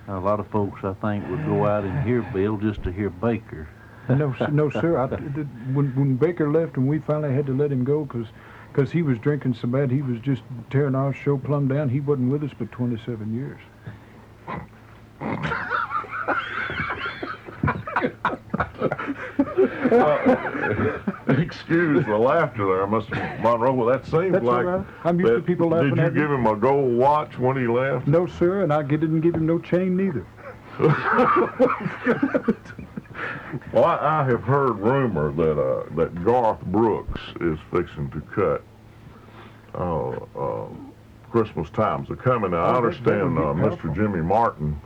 a 0.07 0.19
lot 0.19 0.39
of 0.39 0.47
folks, 0.47 0.83
I 0.83 0.93
think, 0.93 1.27
would 1.29 1.45
go 1.45 1.65
out 1.65 1.83
and 1.83 2.07
hear 2.07 2.21
Bill 2.33 2.57
just 2.57 2.83
to 2.83 2.91
hear 2.91 3.09
Baker. 3.09 3.67
No, 4.09 4.33
no, 4.49 4.69
sir. 4.69 4.97
I, 4.97 5.07
when 5.07 5.93
when 5.95 6.15
Baker 6.15 6.49
left 6.49 6.77
and 6.77 6.87
we 6.87 6.99
finally 6.99 7.33
had 7.33 7.45
to 7.47 7.53
let 7.53 7.71
him 7.71 7.83
go 7.83 8.05
because 8.05 8.91
he 8.91 9.01
was 9.01 9.17
drinking 9.19 9.55
so 9.55 9.67
bad 9.67 9.91
he 9.91 10.01
was 10.01 10.19
just 10.21 10.43
tearing 10.69 10.95
our 10.95 11.13
show 11.13 11.37
plumb 11.37 11.67
down. 11.67 11.89
He 11.89 11.99
wasn't 11.99 12.31
with 12.31 12.43
us 12.43 12.51
but 12.57 12.71
27 12.71 13.35
years. 13.35 13.59
Excuse 21.27 22.05
the 22.05 22.17
laughter 22.17 22.65
there, 22.65 22.87
Mr. 22.87 23.41
Monroe. 23.41 23.73
Well, 23.73 23.87
that 23.87 24.05
seems 24.05 24.33
That's 24.33 24.43
like. 24.45 24.65
right. 24.65 24.85
I'm 25.03 25.19
used 25.19 25.29
to 25.31 25.35
that- 25.37 25.45
people 25.45 25.69
laughing 25.69 25.95
Did 25.95 26.03
you 26.13 26.21
give 26.21 26.31
him 26.31 26.45
a 26.47 26.55
gold 26.55 26.95
watch 26.97 27.37
when 27.37 27.57
he 27.57 27.67
left? 27.67 28.07
No, 28.07 28.25
sir, 28.27 28.61
and 28.63 28.71
I 28.73 28.81
didn't 28.83 29.21
give 29.21 29.35
him 29.35 29.45
no 29.45 29.59
chain 29.59 29.95
neither. 29.97 30.25
Well, 33.73 33.83
I, 33.85 34.21
I 34.21 34.23
have 34.25 34.43
heard 34.43 34.77
rumor 34.77 35.31
that 35.31 35.59
uh, 35.59 35.85
that 35.95 36.23
Garth 36.23 36.61
Brooks 36.65 37.19
is 37.41 37.57
fixing 37.71 38.11
to 38.11 38.21
cut. 38.21 38.61
Uh, 39.73 40.09
uh, 40.39 40.67
Christmas 41.31 41.69
times 41.71 42.11
are 42.11 42.15
coming. 42.15 42.51
Now, 42.51 42.57
I 42.57 42.69
Oh, 42.69 42.73
that 42.73 42.77
understand 42.77 43.37
uh. 43.39 43.41
Mr. 43.53 43.93
Jimmy 43.95 44.21
Martin, 44.21 44.79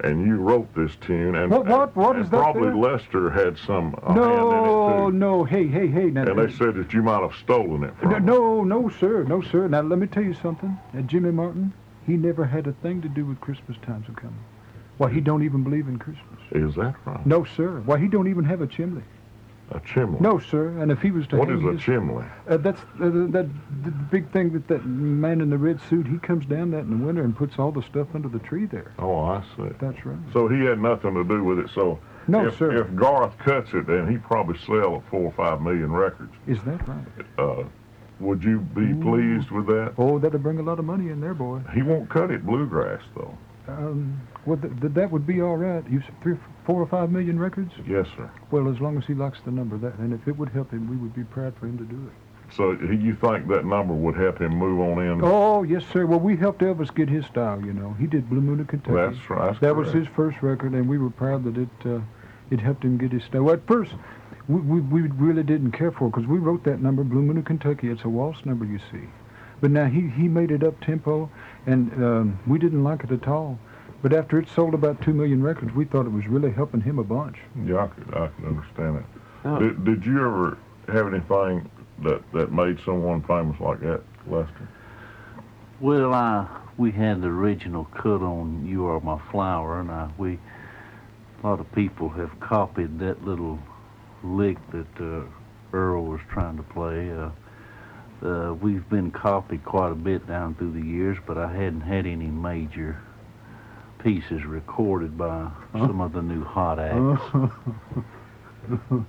and 0.00 0.26
you 0.26 0.36
wrote 0.36 0.74
this 0.74 0.94
tune, 0.96 1.36
and 1.36 1.50
What- 1.50 1.66
what- 1.66 1.96
what 1.96 2.16
and 2.16 2.24
is 2.24 2.30
that 2.30 2.36
probably 2.40 2.62
there? 2.68 2.76
Lester 2.76 3.30
had 3.30 3.56
some 3.58 3.94
uh, 4.02 4.12
no, 4.14 4.22
hand 4.22 4.40
in 4.40 4.54
it 4.64 5.10
too. 5.12 5.18
no, 5.18 5.44
hey, 5.44 5.66
hey, 5.66 5.86
hey. 5.86 6.10
Now, 6.10 6.22
And 6.24 6.38
they 6.38 6.50
said 6.50 6.74
that 6.74 6.92
you 6.92 7.02
might 7.02 7.20
have 7.22 7.34
stolen 7.34 7.84
it 7.84 7.96
from 7.98 8.10
no, 8.10 8.16
him. 8.16 8.24
no, 8.26 8.64
no, 8.64 8.88
sir, 8.88 9.24
no, 9.24 9.40
sir. 9.40 9.68
Now, 9.68 9.82
let 9.82 9.98
me 9.98 10.06
tell 10.06 10.24
you 10.24 10.34
something. 10.34 10.76
Uh, 10.96 11.02
Jimmy 11.02 11.30
Martin, 11.30 11.72
he 12.06 12.16
never 12.16 12.44
had 12.44 12.66
a 12.66 12.72
thing 12.72 13.00
to 13.02 13.08
do 13.08 13.24
with 13.24 13.40
Christmas 13.40 13.76
times 13.82 14.08
are 14.08 14.12
coming. 14.12 14.38
Why, 14.98 15.10
he 15.10 15.20
don't 15.20 15.42
even 15.42 15.62
believe 15.64 15.88
in 15.88 15.98
Christmas. 15.98 16.38
Is 16.52 16.74
that 16.76 16.94
right? 17.04 17.24
No, 17.26 17.44
sir. 17.44 17.82
Why, 17.84 17.98
he 17.98 18.06
don't 18.08 18.28
even 18.28 18.44
have 18.44 18.60
a 18.60 18.66
chimney. 18.66 19.02
A 19.70 19.80
chimney. 19.80 20.18
No, 20.20 20.38
sir. 20.38 20.68
And 20.78 20.92
if 20.92 21.00
he 21.00 21.10
was 21.10 21.26
to 21.28 21.36
What 21.36 21.50
is 21.50 21.62
a 21.64 21.72
his- 21.72 21.80
chimney? 21.80 22.22
Uh, 22.48 22.58
that's 22.58 22.80
uh, 23.00 23.08
that 23.30 23.48
the 23.82 23.90
big 24.10 24.30
thing 24.30 24.52
that 24.52 24.68
that 24.68 24.84
man 24.84 25.40
in 25.40 25.48
the 25.50 25.56
red 25.58 25.80
suit. 25.88 26.06
He 26.06 26.18
comes 26.18 26.44
down 26.46 26.70
that 26.72 26.80
in 26.80 26.98
the 27.00 27.04
winter 27.06 27.22
and 27.24 27.34
puts 27.34 27.58
all 27.58 27.72
the 27.72 27.82
stuff 27.82 28.08
under 28.14 28.28
the 28.28 28.38
tree 28.40 28.66
there. 28.66 28.92
Oh, 28.98 29.20
I 29.24 29.42
see. 29.56 29.70
That's 29.80 30.04
right. 30.04 30.18
So 30.32 30.48
he 30.48 30.60
had 30.64 30.80
nothing 30.80 31.14
to 31.14 31.24
do 31.24 31.42
with 31.42 31.58
it. 31.60 31.70
So 31.74 31.98
No, 32.28 32.46
if, 32.46 32.58
sir. 32.58 32.72
if 32.82 32.94
Garth 32.94 33.36
cuts 33.38 33.72
it, 33.72 33.86
then 33.86 34.06
he 34.10 34.18
probably 34.18 34.58
sell 34.58 35.02
four 35.10 35.22
or 35.22 35.32
five 35.32 35.62
million 35.62 35.92
records. 35.92 36.32
Is 36.46 36.58
that 36.64 36.86
right? 36.86 37.06
Uh, 37.38 37.64
would 38.20 38.44
you 38.44 38.60
be 38.60 38.92
pleased 38.94 39.50
with 39.50 39.66
that? 39.66 39.94
Oh, 39.98 40.18
that'll 40.18 40.38
bring 40.38 40.58
a 40.58 40.62
lot 40.62 40.78
of 40.78 40.84
money 40.84 41.08
in 41.08 41.20
there, 41.22 41.34
boy. 41.34 41.60
He 41.72 41.82
won't 41.82 42.08
cut 42.10 42.30
it 42.30 42.44
bluegrass 42.44 43.00
though. 43.16 43.36
Um, 43.66 44.20
well, 44.44 44.58
th- 44.58 44.78
th- 44.82 44.92
that 44.92 45.10
would 45.10 45.26
be 45.26 45.40
all 45.40 45.56
right. 45.56 45.82
You 45.90 46.02
three, 46.22 46.36
four 46.64 46.80
or 46.80 46.86
five 46.86 47.10
million 47.10 47.38
records? 47.38 47.72
Yes, 47.86 48.06
sir. 48.16 48.30
Well, 48.50 48.68
as 48.68 48.80
long 48.80 48.96
as 48.98 49.04
he 49.06 49.14
likes 49.14 49.38
the 49.44 49.50
number, 49.50 49.76
that, 49.78 49.94
and 49.98 50.12
if 50.12 50.26
it 50.26 50.36
would 50.36 50.48
help 50.48 50.70
him, 50.70 50.88
we 50.88 50.96
would 50.96 51.14
be 51.14 51.24
proud 51.24 51.54
for 51.58 51.66
him 51.66 51.78
to 51.78 51.84
do 51.84 52.06
it. 52.06 52.12
So 52.54 52.72
you 52.72 53.16
think 53.16 53.48
that 53.48 53.64
number 53.64 53.94
would 53.94 54.16
help 54.16 54.40
him 54.40 54.54
move 54.56 54.78
on 54.80 55.02
in? 55.02 55.20
Oh, 55.24 55.62
yes, 55.62 55.82
sir. 55.92 56.06
Well, 56.06 56.20
we 56.20 56.36
helped 56.36 56.60
Elvis 56.60 56.94
get 56.94 57.08
his 57.08 57.24
style, 57.26 57.60
you 57.60 57.72
know. 57.72 57.96
He 57.98 58.06
did 58.06 58.28
Blue 58.28 58.40
Moon 58.40 58.60
of 58.60 58.68
Kentucky. 58.68 58.94
That's 58.94 59.30
right. 59.30 59.46
That's 59.46 59.60
that 59.60 59.74
was 59.74 59.92
his 59.92 60.06
first 60.14 60.42
record, 60.42 60.72
and 60.72 60.88
we 60.88 60.98
were 60.98 61.10
proud 61.10 61.44
that 61.44 61.56
it 61.56 61.68
uh, 61.86 62.00
it 62.50 62.60
helped 62.60 62.84
him 62.84 62.98
get 62.98 63.12
his 63.12 63.24
style. 63.24 63.44
Well, 63.44 63.54
at 63.54 63.66
first, 63.66 63.92
we, 64.46 64.60
we, 64.60 64.80
we 64.80 65.00
really 65.08 65.42
didn't 65.42 65.72
care 65.72 65.90
for 65.90 66.06
it 66.06 66.10
because 66.10 66.26
we 66.26 66.38
wrote 66.38 66.64
that 66.64 66.80
number, 66.80 67.02
Blue 67.02 67.22
Moon 67.22 67.38
of 67.38 67.44
Kentucky. 67.46 67.88
It's 67.88 68.04
a 68.04 68.08
waltz 68.08 68.44
number, 68.44 68.64
you 68.64 68.78
see. 68.92 69.08
But 69.60 69.70
now 69.70 69.86
he, 69.86 70.08
he 70.10 70.28
made 70.28 70.50
it 70.50 70.62
up 70.62 70.78
tempo, 70.82 71.30
and 71.66 71.92
um, 71.94 72.38
we 72.46 72.58
didn't 72.58 72.84
like 72.84 73.02
it 73.04 73.10
at 73.10 73.26
all. 73.26 73.58
But 74.04 74.12
after 74.12 74.38
it 74.38 74.50
sold 74.50 74.74
about 74.74 75.00
two 75.00 75.14
million 75.14 75.42
records, 75.42 75.74
we 75.74 75.86
thought 75.86 76.04
it 76.04 76.12
was 76.12 76.26
really 76.26 76.50
helping 76.50 76.82
him 76.82 76.98
a 76.98 77.02
bunch. 77.02 77.38
Yeah, 77.64 77.84
I 77.84 77.86
could, 77.86 78.14
I 78.14 78.26
could 78.26 78.44
understand 78.44 78.98
that. 78.98 79.04
Now, 79.46 79.58
Did, 79.58 79.82
did 79.82 80.04
you 80.04 80.18
ever 80.18 80.58
have 80.88 81.06
anything 81.06 81.70
that, 82.02 82.20
that 82.34 82.52
made 82.52 82.78
someone 82.84 83.22
famous 83.22 83.58
like 83.60 83.80
that, 83.80 84.02
Lester? 84.26 84.68
Well, 85.80 86.12
I 86.12 86.46
we 86.76 86.90
had 86.90 87.22
the 87.22 87.28
original 87.28 87.86
cut 87.96 88.20
on 88.20 88.66
"You 88.66 88.84
Are 88.88 89.00
My 89.00 89.18
Flower," 89.30 89.80
and 89.80 89.90
I 89.90 90.10
we 90.18 90.38
a 91.42 91.46
lot 91.46 91.60
of 91.60 91.72
people 91.72 92.10
have 92.10 92.38
copied 92.40 92.98
that 92.98 93.24
little 93.24 93.58
lick 94.22 94.58
that 94.72 95.00
uh, 95.00 95.24
Earl 95.72 96.04
was 96.04 96.20
trying 96.28 96.58
to 96.58 96.62
play. 96.62 97.10
Uh, 97.10 97.30
uh, 98.22 98.52
we've 98.52 98.86
been 98.90 99.10
copied 99.10 99.64
quite 99.64 99.92
a 99.92 99.94
bit 99.94 100.26
down 100.26 100.56
through 100.56 100.72
the 100.72 100.86
years, 100.86 101.16
but 101.26 101.38
I 101.38 101.50
hadn't 101.50 101.80
had 101.80 102.04
any 102.04 102.26
major 102.26 103.00
pieces 104.04 104.44
recorded 104.44 105.16
by 105.16 105.50
some 105.72 106.00
of 106.02 106.12
the 106.12 106.20
new 106.20 106.44
hot 106.44 106.78
acts. 106.78 107.22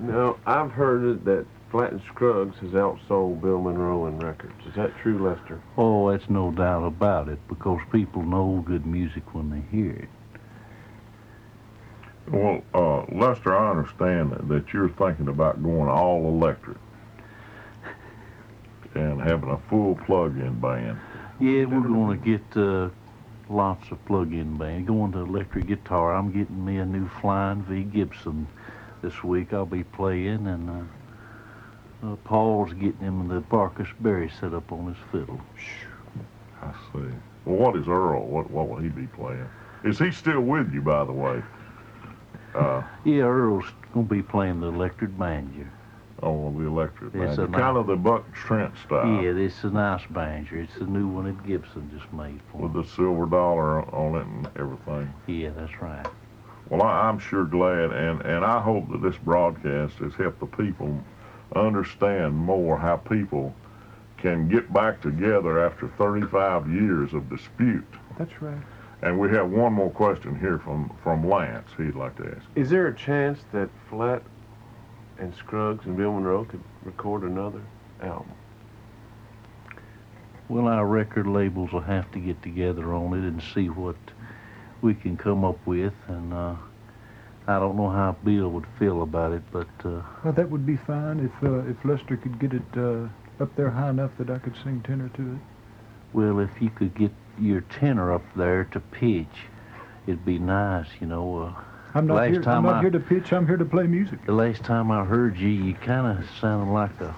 now, 0.00 0.36
I've 0.44 0.72
heard 0.72 1.24
that 1.24 1.46
Flatt 1.70 1.92
and 1.92 2.02
Scruggs 2.08 2.58
has 2.58 2.70
outsold 2.70 3.40
Bill 3.40 3.60
Monroe 3.60 4.06
in 4.06 4.18
records. 4.18 4.66
Is 4.66 4.74
that 4.74 4.90
true, 4.98 5.26
Lester? 5.26 5.62
Oh, 5.78 6.10
that's 6.10 6.28
no 6.28 6.50
doubt 6.50 6.84
about 6.84 7.28
it, 7.28 7.38
because 7.48 7.80
people 7.92 8.22
know 8.22 8.62
good 8.66 8.84
music 8.84 9.32
when 9.32 9.48
they 9.48 9.62
hear 9.74 9.92
it. 9.92 10.08
Well, 12.28 12.62
uh, 12.74 13.04
Lester, 13.14 13.56
I 13.56 13.70
understand 13.70 14.32
that, 14.32 14.48
that 14.48 14.72
you're 14.72 14.90
thinking 14.90 15.28
about 15.28 15.62
going 15.62 15.88
all 15.88 16.26
electric 16.28 16.78
and 18.94 19.20
having 19.20 19.50
a 19.50 19.58
full 19.70 19.94
plug-in 20.04 20.60
band. 20.60 20.98
Yeah, 21.40 21.64
we're 21.64 21.80
going 21.80 22.20
to 22.20 22.38
get 22.38 22.56
uh, 22.56 22.90
lots 23.48 23.90
of 23.90 24.04
plug-in 24.06 24.56
band. 24.56 24.86
Going 24.86 25.12
to 25.12 25.18
electric 25.18 25.66
guitar. 25.66 26.14
I'm 26.14 26.32
getting 26.32 26.64
me 26.64 26.78
a 26.78 26.86
new 26.86 27.08
Flying 27.20 27.62
V 27.64 27.82
Gibson 27.84 28.46
this 29.02 29.22
week. 29.22 29.52
I'll 29.52 29.66
be 29.66 29.84
playing, 29.84 30.46
and 30.46 30.70
uh, 32.02 32.06
uh, 32.12 32.16
Paul's 32.24 32.72
getting 32.72 33.00
him 33.00 33.28
the 33.28 33.40
Barkus 33.42 33.88
Berry 34.00 34.30
set 34.40 34.54
up 34.54 34.70
on 34.72 34.86
his 34.88 34.96
fiddle. 35.10 35.40
I 36.62 36.72
see. 36.92 37.08
Well, 37.44 37.56
what 37.56 37.76
is 37.76 37.88
Earl? 37.88 38.26
What 38.26 38.50
what 38.50 38.68
will 38.68 38.78
he 38.78 38.88
be 38.88 39.06
playing? 39.08 39.48
Is 39.84 39.98
he 39.98 40.12
still 40.12 40.40
with 40.40 40.72
you, 40.72 40.80
by 40.80 41.04
the 41.04 41.12
way? 41.12 41.42
Uh, 42.54 42.82
Yeah, 43.04 43.24
Earl's 43.24 43.64
to 43.94 44.02
be 44.02 44.22
playing 44.22 44.60
the 44.60 44.68
electric 44.68 45.16
banjo. 45.18 45.66
On 46.22 46.56
the 46.56 46.68
electric 46.68 47.12
Yes, 47.14 47.36
band, 47.36 47.36
sir, 47.36 47.46
kind 47.48 47.76
of 47.76 47.88
the 47.88 47.96
Buck 47.96 48.32
Trent 48.32 48.72
style, 48.86 49.20
Yeah, 49.22 49.32
this 49.32 49.58
is 49.58 49.64
a 49.64 49.70
nice 49.70 50.02
banjo. 50.10 50.56
It's 50.56 50.74
the 50.76 50.84
new 50.86 51.08
one 51.08 51.24
that 51.24 51.44
Gibson 51.44 51.90
just 51.98 52.12
made 52.12 52.40
for 52.50 52.58
with 52.58 52.74
him. 52.76 52.82
the 52.82 52.88
silver 52.88 53.26
dollar 53.26 53.82
on 53.92 54.14
it 54.14 54.26
and 54.26 54.48
everything. 54.56 55.12
Yeah, 55.26 55.50
that's 55.50 55.82
right. 55.82 56.06
Well, 56.70 56.82
I, 56.82 57.08
I'm 57.08 57.18
sure 57.18 57.44
glad, 57.44 57.90
and, 57.90 58.20
and 58.22 58.44
I 58.44 58.60
hope 58.60 58.88
that 58.92 59.02
this 59.02 59.16
broadcast 59.18 59.96
has 59.96 60.14
helped 60.14 60.38
the 60.38 60.46
people 60.46 60.96
understand 61.56 62.34
more 62.34 62.78
how 62.78 62.96
people 62.98 63.52
can 64.16 64.48
get 64.48 64.72
back 64.72 65.00
together 65.00 65.64
after 65.66 65.88
35 65.98 66.70
years 66.72 67.12
of 67.14 67.28
dispute. 67.28 67.84
That's 68.16 68.40
right. 68.40 68.62
And 69.02 69.18
we 69.18 69.28
have 69.30 69.50
one 69.50 69.72
more 69.72 69.90
question 69.90 70.38
here 70.38 70.60
from, 70.60 70.96
from 71.02 71.28
Lance 71.28 71.68
he'd 71.76 71.96
like 71.96 72.16
to 72.18 72.28
ask. 72.36 72.46
Is 72.54 72.70
there 72.70 72.86
a 72.86 72.94
chance 72.94 73.40
that 73.52 73.68
Flatt 73.90 74.22
and 75.22 75.34
Scruggs 75.36 75.86
and 75.86 75.96
Bill 75.96 76.12
Monroe 76.12 76.44
could 76.44 76.62
record 76.84 77.22
another 77.22 77.62
album? 78.02 78.32
Well, 80.48 80.66
our 80.66 80.84
record 80.84 81.26
labels 81.26 81.72
will 81.72 81.80
have 81.80 82.10
to 82.12 82.18
get 82.18 82.42
together 82.42 82.92
on 82.92 83.14
it 83.14 83.26
and 83.26 83.42
see 83.54 83.68
what 83.68 83.96
we 84.82 84.94
can 84.94 85.16
come 85.16 85.44
up 85.44 85.64
with. 85.64 85.94
And 86.08 86.32
uh, 86.34 86.56
I 87.46 87.58
don't 87.58 87.76
know 87.76 87.88
how 87.88 88.16
Bill 88.24 88.48
would 88.50 88.66
feel 88.78 89.02
about 89.02 89.32
it, 89.32 89.42
but 89.52 89.68
uh, 89.84 90.02
Well, 90.24 90.32
that 90.34 90.50
would 90.50 90.66
be 90.66 90.76
fine 90.76 91.20
if 91.20 91.42
uh, 91.42 91.60
if 91.70 91.82
Lester 91.84 92.16
could 92.16 92.38
get 92.38 92.52
it 92.52 92.62
uh, 92.76 93.08
up 93.40 93.54
there 93.56 93.70
high 93.70 93.90
enough 93.90 94.10
that 94.18 94.28
I 94.28 94.38
could 94.38 94.56
sing 94.62 94.82
tenor 94.82 95.08
to 95.10 95.22
it. 95.34 95.38
well, 96.12 96.40
if 96.40 96.60
you 96.60 96.68
could 96.70 96.94
get 96.94 97.12
your 97.38 97.62
tenor 97.62 98.12
up 98.12 98.24
there 98.36 98.64
to 98.72 98.80
pitch, 98.80 99.46
it'd 100.06 100.24
be 100.24 100.38
nice, 100.38 100.88
you 101.00 101.06
know. 101.06 101.56
I'm 101.94 102.06
not 102.06 102.14
Last 102.14 102.30
here. 102.30 102.48
I'm 102.48 102.62
not 102.62 102.76
I- 102.76 102.80
here 102.80 102.90
to 102.90 103.00
pitch. 103.00 103.32
I'm 103.32 103.46
here 103.46 103.56
to 103.56 103.64
play 103.64 103.86
music. 103.86 104.24
the 104.24 104.32
last 104.32 104.64
time 104.64 104.90
I 104.90 105.04
heard 105.04 105.36
you, 105.38 105.48
you 105.48 105.74
kind 105.74 106.06
of 106.18 106.28
sounded 106.40 106.72
like 106.72 106.98
a 107.00 107.14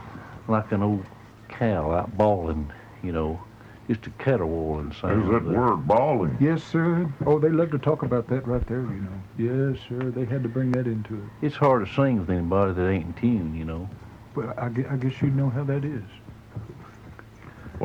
like 0.49 0.73
an 0.73 0.83
old 0.83 1.05
cow 1.49 1.93
out 1.93 2.17
bawling, 2.19 2.73
you 3.03 3.13
know, 3.13 3.41
just 3.89 4.07
a 4.07 4.11
caterwauling 4.11 4.93
sound. 4.93 5.23
There's 5.23 5.43
that 5.43 5.49
there. 5.49 5.61
word 5.61 5.87
bawling. 5.87 6.37
Yes, 6.41 6.63
sir. 6.65 7.09
Oh, 7.25 7.39
they 7.39 7.51
love 7.51 7.71
to 7.71 7.79
talk 7.79 8.03
about 8.03 8.29
that 8.29 8.47
right 8.47 8.67
there. 8.67 8.81
You 8.81 9.09
know. 9.09 9.73
Yes, 9.73 9.79
sir. 9.89 10.11
They 10.11 10.25
had 10.25 10.43
to 10.43 10.49
bring 10.49 10.73
that 10.73 10.87
into 10.87 11.15
it. 11.15 11.47
It's 11.47 11.57
hard 11.57 11.87
to 11.87 11.93
sing 11.95 12.19
with 12.21 12.31
anybody 12.31 12.73
that 12.73 12.89
ain't 12.89 13.07
in 13.07 13.15
tune, 13.15 13.55
you 13.55 13.65
know. 13.65 13.89
But 14.35 14.59
I, 14.59 14.67
I 14.67 14.97
guess 14.97 15.23
you 15.23 15.31
know 15.31 15.51
how 15.51 15.63
that 15.65 15.85
is. 15.85 16.03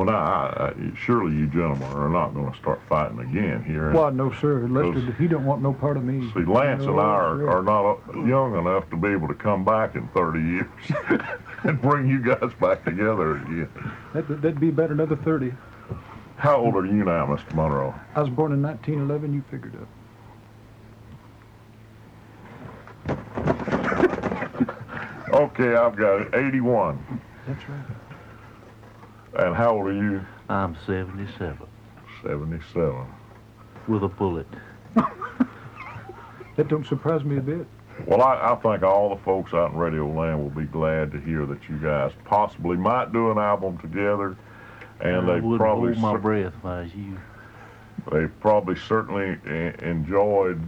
Well, 0.00 0.08
now, 0.08 0.16
I, 0.16 0.68
I, 0.68 0.72
surely 0.96 1.36
you 1.36 1.46
gentlemen 1.46 1.82
are 1.92 2.08
not 2.08 2.32
going 2.32 2.50
to 2.50 2.56
start 2.58 2.80
fighting 2.88 3.18
again 3.18 3.62
here. 3.62 3.92
Well, 3.92 4.10
no, 4.10 4.32
sir. 4.32 4.66
Lester, 4.66 5.12
he 5.18 5.28
don't 5.28 5.44
want 5.44 5.60
no 5.60 5.74
part 5.74 5.98
of 5.98 6.04
me. 6.04 6.32
See, 6.32 6.40
Lance 6.40 6.84
and 6.84 6.98
I 6.98 7.02
are, 7.02 7.50
are 7.50 7.62
not 7.62 8.00
uh, 8.08 8.24
young 8.24 8.56
enough 8.56 8.88
to 8.88 8.96
be 8.96 9.08
able 9.08 9.28
to 9.28 9.34
come 9.34 9.62
back 9.62 9.96
in 9.96 10.08
30 10.08 10.40
years 10.40 10.66
and 11.64 11.82
bring 11.82 12.08
you 12.08 12.18
guys 12.24 12.50
back 12.58 12.82
together 12.82 13.36
again. 13.36 13.68
That, 14.14 14.26
that'd 14.40 14.58
be 14.58 14.70
about 14.70 14.90
another 14.90 15.16
30. 15.16 15.52
How 16.38 16.56
old 16.56 16.76
are 16.76 16.86
you 16.86 17.04
now, 17.04 17.26
Mr. 17.26 17.54
Monroe? 17.54 17.94
I 18.14 18.22
was 18.22 18.30
born 18.30 18.52
in 18.52 18.62
1911. 18.62 19.34
You 19.34 19.44
figured 19.50 19.76
up. 23.06 23.88
Okay, 25.30 25.76
I've 25.76 25.94
got 25.94 26.22
it. 26.22 26.34
81. 26.34 27.20
That's 27.46 27.68
right. 27.68 27.99
And 29.38 29.54
how 29.54 29.76
old 29.76 29.86
are 29.86 29.92
you? 29.92 30.24
I'm 30.48 30.76
77 30.86 31.58
77. 32.22 33.06
with 33.88 34.02
a 34.04 34.08
bullet. 34.08 34.46
That 36.56 36.68
don't 36.68 36.86
surprise 36.86 37.24
me 37.24 37.38
a 37.38 37.40
bit. 37.40 37.66
Well, 38.06 38.22
I, 38.22 38.52
I 38.52 38.54
think 38.56 38.82
all 38.82 39.14
the 39.14 39.22
folks 39.22 39.54
out 39.54 39.70
in 39.72 39.78
Radio 39.78 40.06
Land 40.06 40.42
will 40.42 40.50
be 40.50 40.66
glad 40.66 41.12
to 41.12 41.20
hear 41.20 41.46
that 41.46 41.68
you 41.68 41.76
guys 41.78 42.12
possibly 42.24 42.76
might 42.76 43.12
do 43.12 43.30
an 43.30 43.38
album 43.38 43.78
together. 43.78 44.36
And 45.00 45.16
I 45.30 45.34
they 45.34 45.40
wouldn't 45.40 45.58
probably 45.60 45.94
hold 45.94 46.02
my 46.02 46.12
cer- 46.14 46.18
breath 46.18 46.52
if 46.58 46.64
I 46.64 46.80
was 46.82 46.94
you. 46.94 47.18
they 48.12 48.26
probably 48.40 48.76
certainly 48.76 49.38
e- 49.46 49.72
enjoyed 49.82 50.60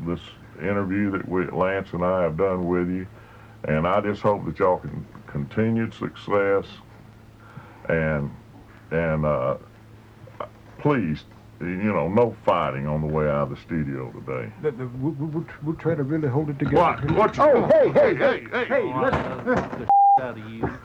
this 0.00 0.20
interview 0.60 1.10
that 1.10 1.28
we, 1.28 1.46
Lance 1.50 1.92
and 1.92 2.04
I 2.04 2.22
have 2.22 2.36
done 2.36 2.66
with 2.66 2.88
you. 2.88 3.06
And 3.64 3.86
I 3.86 4.00
just 4.00 4.22
hope 4.22 4.46
that 4.46 4.58
y'all 4.58 4.78
can 4.78 5.04
continued 5.26 5.92
success 5.92 6.64
and 7.90 8.30
and 8.90 9.24
uh, 9.24 9.56
please, 10.78 11.22
you 11.60 11.66
know, 11.92 12.08
no 12.08 12.34
fighting 12.44 12.86
on 12.86 13.00
the 13.00 13.06
way 13.06 13.26
out 13.26 13.42
of 13.42 13.50
the 13.50 13.56
studio 13.56 14.10
today. 14.12 14.52
That- 14.62 14.78
that- 14.78 14.86
We'll, 14.98 15.12
we'll, 15.12 15.44
we'll 15.62 15.76
try 15.76 15.94
to 15.94 16.02
really 16.02 16.28
hold 16.28 16.50
it 16.50 16.58
together. 16.58 16.76
What? 16.76 17.10
What? 17.12 17.38
Oh, 17.38 17.66
hey, 17.66 17.92
hey, 17.92 18.14
hey, 18.16 18.44
hey! 18.50 18.64
Hey, 18.64 18.82
Oh, 18.82 18.90
I 18.90 19.02
listen. 19.10 19.46
love 19.46 19.78
the 20.16 20.22
out 20.22 20.38
of 20.38 20.50
you. 20.50 20.78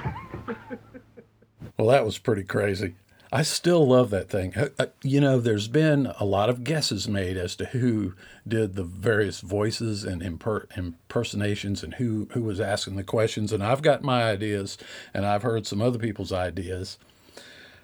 Well, 1.77 1.87
that 1.89 2.05
was 2.05 2.17
pretty 2.17 2.43
crazy. 2.43 2.95
I 3.35 3.41
still 3.41 3.85
love 3.85 4.11
that 4.11 4.29
thing. 4.29 4.55
Uh, 4.55 4.69
uh, 4.79 4.85
You 5.03 5.19
know, 5.19 5.41
there's 5.41 5.67
been 5.67 6.09
a 6.21 6.23
lot 6.23 6.49
of 6.49 6.63
guesses 6.63 7.09
made 7.09 7.35
as 7.35 7.57
to 7.57 7.65
who 7.65 8.13
did 8.47 8.75
the 8.75 8.85
various 8.85 9.41
voices 9.41 10.05
and 10.05 10.21
imper- 10.21 10.67
impersonations 10.77 11.83
and 11.83 11.95
who, 11.95 12.29
who 12.31 12.43
was 12.43 12.61
asking 12.61 12.95
the 12.95 13.03
questions. 13.03 13.51
And 13.51 13.61
I've 13.61 13.81
got 13.81 14.03
my 14.03 14.23
ideas, 14.23 14.77
and 15.13 15.25
I've 15.25 15.43
heard 15.43 15.67
some 15.67 15.81
other 15.81 15.99
people's 15.99 16.31
ideas. 16.31 16.97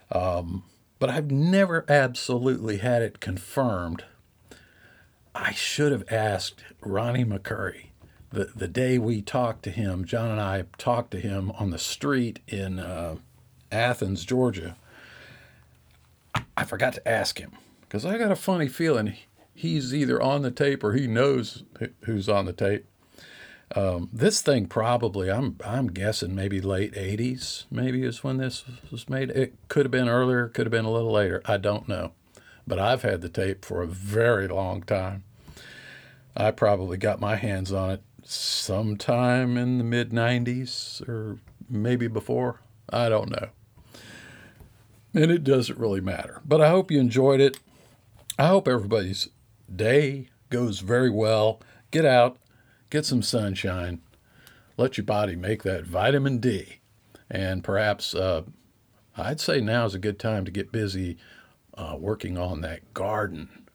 Um, 0.10 0.64
but 1.00 1.10
I've 1.10 1.32
never 1.32 1.84
absolutely 1.90 2.78
had 2.78 3.02
it 3.02 3.20
confirmed. 3.20 4.06
I 5.36 5.52
should 5.52 5.92
have 5.92 6.10
asked 6.10 6.64
Ronnie 6.80 7.26
McCoury 7.26 7.88
the, 8.30 8.52
the 8.56 8.70
day 8.70 8.98
we 8.98 9.22
talked 9.22 9.64
to 9.64 9.72
him. 9.72 10.06
John 10.06 10.32
and 10.32 10.40
I 10.40 10.64
talked 10.78 11.12
to 11.12 11.20
him 11.20 11.52
on 11.60 11.72
the 11.72 11.78
street 11.78 12.40
in 12.48 12.80
uh, 12.80 13.18
Athens, 13.70 14.24
Georgia. 14.24 14.78
I 16.56 16.64
forgot 16.64 16.94
to 16.94 17.08
ask 17.08 17.40
him 17.40 17.52
because 17.82 18.06
I 18.06 18.18
got 18.18 18.32
a 18.32 18.36
funny 18.36 18.68
feeling 18.68 19.16
he's 19.54 19.94
either 19.94 20.22
on 20.22 20.42
the 20.42 20.52
tape 20.52 20.84
or 20.84 20.94
he 20.94 21.08
knows 21.08 21.64
who's 22.06 22.28
on 22.28 22.46
the 22.46 22.54
tape. 22.54 22.86
Um, 23.74 24.10
this 24.12 24.42
thing 24.42 24.66
probably, 24.66 25.32
I'm 25.32 25.56
I'm 25.66 25.88
guessing 25.88 26.36
maybe 26.36 26.60
late 26.60 26.94
80s, 26.94 27.66
maybe 27.72 28.04
is 28.04 28.24
when 28.24 28.38
this 28.38 28.66
was 28.92 29.10
made. 29.10 29.30
It 29.30 29.54
could 29.70 29.86
have 29.86 29.92
been 29.92 30.10
earlier, 30.10 30.50
could 30.50 30.66
have 30.66 30.72
been 30.72 30.86
a 30.86 30.92
little 30.92 31.12
later. 31.12 31.42
I 31.46 31.58
don't 31.58 31.88
know. 31.88 32.12
But 32.68 32.80
I've 32.80 33.04
had 33.04 33.22
the 33.22 33.30
tape 33.30 33.64
for 33.64 33.82
a 33.82 33.88
very 33.88 34.48
long 34.48 34.84
time. 34.84 35.24
I 36.36 36.52
probably 36.52 36.98
got 36.98 37.20
my 37.20 37.36
hands 37.38 37.72
on 37.72 37.92
it 37.92 38.04
sometime 38.24 39.58
in 39.58 39.78
the 39.78 39.84
mid 39.84 40.12
90s 40.12 41.08
or 41.08 41.40
maybe 41.70 42.08
before. 42.08 42.62
I 42.90 43.10
don't 43.10 43.30
know. 43.30 43.50
And 45.14 45.30
it 45.32 45.44
doesn't 45.44 45.78
really 45.78 46.02
matter. 46.02 46.42
But 46.46 46.62
I 46.62 46.70
hope 46.70 46.92
you 46.92 47.00
enjoyed 47.00 47.42
it. 47.42 47.60
I 48.40 48.48
hope 48.48 48.68
everybody's 48.68 49.30
day 49.74 50.30
goes 50.50 50.80
very 50.80 51.10
well. 51.10 51.62
Get 51.92 52.06
out, 52.06 52.38
get 52.90 53.06
some 53.06 53.22
sunshine, 53.22 54.02
let 54.78 54.98
your 54.98 55.06
body 55.06 55.36
make 55.36 55.64
that 55.64 55.86
vitamin 55.86 56.40
D. 56.40 56.80
And 57.30 57.64
perhaps 57.64 58.16
uh, 58.16 58.44
I'd 59.18 59.40
say 59.40 59.62
now 59.62 59.86
is 59.86 59.96
a 59.96 60.00
good 60.00 60.20
time 60.20 60.46
to 60.46 60.52
get 60.52 60.72
busy 60.72 61.18
uh, 61.78 61.96
working 62.00 62.38
on 62.38 62.62
that 62.62 62.94
garden. 62.94 63.68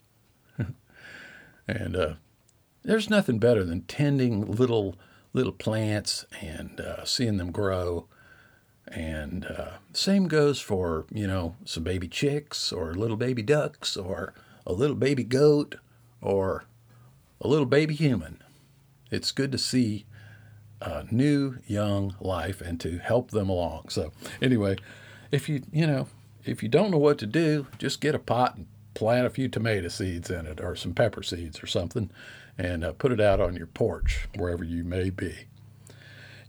and 1.68 1.96
uh, 1.96 2.14
there's 2.82 3.10
nothing 3.10 3.38
better 3.38 3.64
than 3.64 3.82
tending 3.82 4.50
little 4.50 4.96
little 5.32 5.52
plants 5.52 6.24
and 6.40 6.80
uh, 6.80 7.04
seeing 7.04 7.36
them 7.36 7.52
grow. 7.52 8.08
And 8.88 9.46
uh, 9.46 9.72
same 9.92 10.28
goes 10.28 10.60
for 10.60 11.06
you 11.12 11.26
know 11.26 11.56
some 11.64 11.82
baby 11.82 12.08
chicks 12.08 12.72
or 12.72 12.94
little 12.94 13.16
baby 13.16 13.42
ducks 13.42 13.96
or 13.96 14.32
a 14.66 14.72
little 14.72 14.96
baby 14.96 15.24
goat 15.24 15.76
or 16.20 16.64
a 17.40 17.48
little 17.48 17.66
baby 17.66 17.94
human. 17.94 18.42
It's 19.10 19.32
good 19.32 19.52
to 19.52 19.58
see 19.58 20.06
a 20.80 21.04
new 21.10 21.58
young 21.66 22.14
life 22.20 22.60
and 22.60 22.80
to 22.80 22.98
help 22.98 23.30
them 23.30 23.48
along. 23.48 23.88
So 23.88 24.12
anyway, 24.40 24.76
if 25.30 25.48
you 25.48 25.62
you 25.72 25.86
know 25.86 26.08
if 26.44 26.62
you 26.62 26.68
don't 26.68 26.90
know 26.90 26.98
what 26.98 27.18
to 27.18 27.26
do, 27.26 27.66
just 27.78 28.00
get 28.00 28.14
a 28.14 28.20
pot 28.20 28.56
and 28.56 28.66
plant 28.94 29.26
a 29.26 29.30
few 29.30 29.48
tomato 29.48 29.88
seeds 29.88 30.30
in 30.30 30.46
it 30.46 30.60
or 30.60 30.74
some 30.74 30.94
pepper 30.94 31.22
seeds 31.22 31.62
or 31.62 31.66
something 31.66 32.10
and 32.58 32.84
uh, 32.84 32.92
put 32.92 33.12
it 33.12 33.20
out 33.20 33.40
on 33.40 33.54
your 33.54 33.66
porch 33.66 34.28
wherever 34.36 34.64
you 34.64 34.84
may 34.84 35.10
be. 35.10 35.34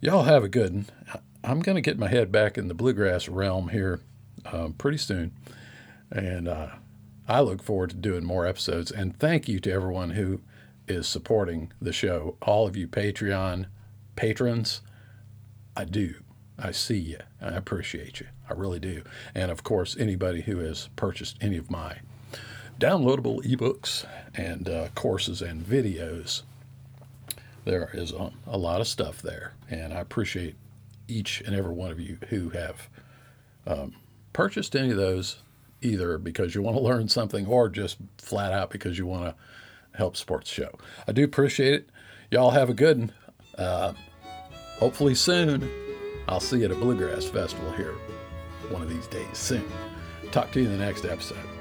Y'all 0.00 0.22
have 0.22 0.44
a 0.44 0.48
good 0.48 0.72
one. 0.72 0.86
I'm 1.44 1.60
going 1.60 1.76
to 1.76 1.82
get 1.82 1.98
my 1.98 2.08
head 2.08 2.32
back 2.32 2.58
in 2.58 2.68
the 2.68 2.74
bluegrass 2.74 3.28
realm 3.28 3.68
here 3.68 4.00
um, 4.52 4.72
pretty 4.74 4.98
soon. 4.98 5.32
And 6.10 6.48
uh, 6.48 6.68
I 7.28 7.40
look 7.40 7.62
forward 7.62 7.90
to 7.90 7.96
doing 7.96 8.24
more 8.24 8.46
episodes. 8.46 8.90
And 8.90 9.18
thank 9.18 9.48
you 9.48 9.60
to 9.60 9.72
everyone 9.72 10.10
who 10.10 10.40
is 10.86 11.06
supporting 11.06 11.72
the 11.80 11.92
show. 11.92 12.36
All 12.42 12.66
of 12.66 12.76
you 12.76 12.88
Patreon 12.88 13.66
patrons, 14.16 14.80
I 15.76 15.84
do. 15.84 16.14
I 16.58 16.72
see 16.72 16.98
you. 16.98 17.18
I 17.40 17.50
appreciate 17.50 18.20
you. 18.20 18.26
I 18.50 18.54
really 18.54 18.80
do. 18.80 19.02
And 19.34 19.50
of 19.50 19.62
course, 19.62 19.96
anybody 19.98 20.40
who 20.42 20.58
has 20.58 20.88
purchased 20.96 21.36
any 21.40 21.56
of 21.56 21.70
my 21.70 21.98
downloadable 22.80 23.44
ebooks 23.44 24.04
and 24.34 24.68
uh, 24.68 24.88
courses 24.94 25.42
and 25.42 25.64
videos. 25.64 26.42
There 27.64 27.90
is 27.92 28.12
a, 28.12 28.32
a, 28.46 28.56
lot 28.56 28.80
of 28.80 28.88
stuff 28.88 29.20
there, 29.20 29.52
and 29.68 29.92
I 29.92 30.00
appreciate 30.00 30.54
each 31.08 31.40
and 31.40 31.54
every 31.54 31.72
one 31.72 31.90
of 31.90 31.98
you 31.98 32.18
who 32.28 32.50
have 32.50 32.88
um, 33.66 33.94
purchased 34.32 34.76
any 34.76 34.90
of 34.90 34.96
those, 34.96 35.42
either 35.82 36.18
because 36.18 36.54
you 36.54 36.62
want 36.62 36.76
to 36.76 36.82
learn 36.82 37.08
something 37.08 37.46
or 37.46 37.68
just 37.68 37.98
flat 38.18 38.52
out 38.52 38.70
because 38.70 38.98
you 38.98 39.06
want 39.06 39.24
to 39.24 39.34
help 39.96 40.16
support 40.16 40.42
the 40.44 40.50
show. 40.50 40.70
I 41.06 41.12
do 41.12 41.24
appreciate 41.24 41.74
it. 41.74 41.90
Y'all 42.30 42.50
have 42.50 42.70
a 42.70 42.74
good 42.74 42.98
one. 42.98 43.12
Uh, 43.56 43.92
hopefully 44.78 45.14
soon. 45.14 45.68
I'll 46.28 46.40
see 46.40 46.58
you 46.58 46.66
at 46.66 46.70
a 46.70 46.74
bluegrass 46.74 47.24
festival 47.24 47.72
here 47.72 47.94
one 48.70 48.82
of 48.82 48.88
these 48.88 49.06
days 49.06 49.26
soon. 49.36 49.64
Talk 50.30 50.52
to 50.52 50.60
you 50.60 50.66
in 50.66 50.72
the 50.72 50.84
next 50.84 51.04
episode. 51.04 51.57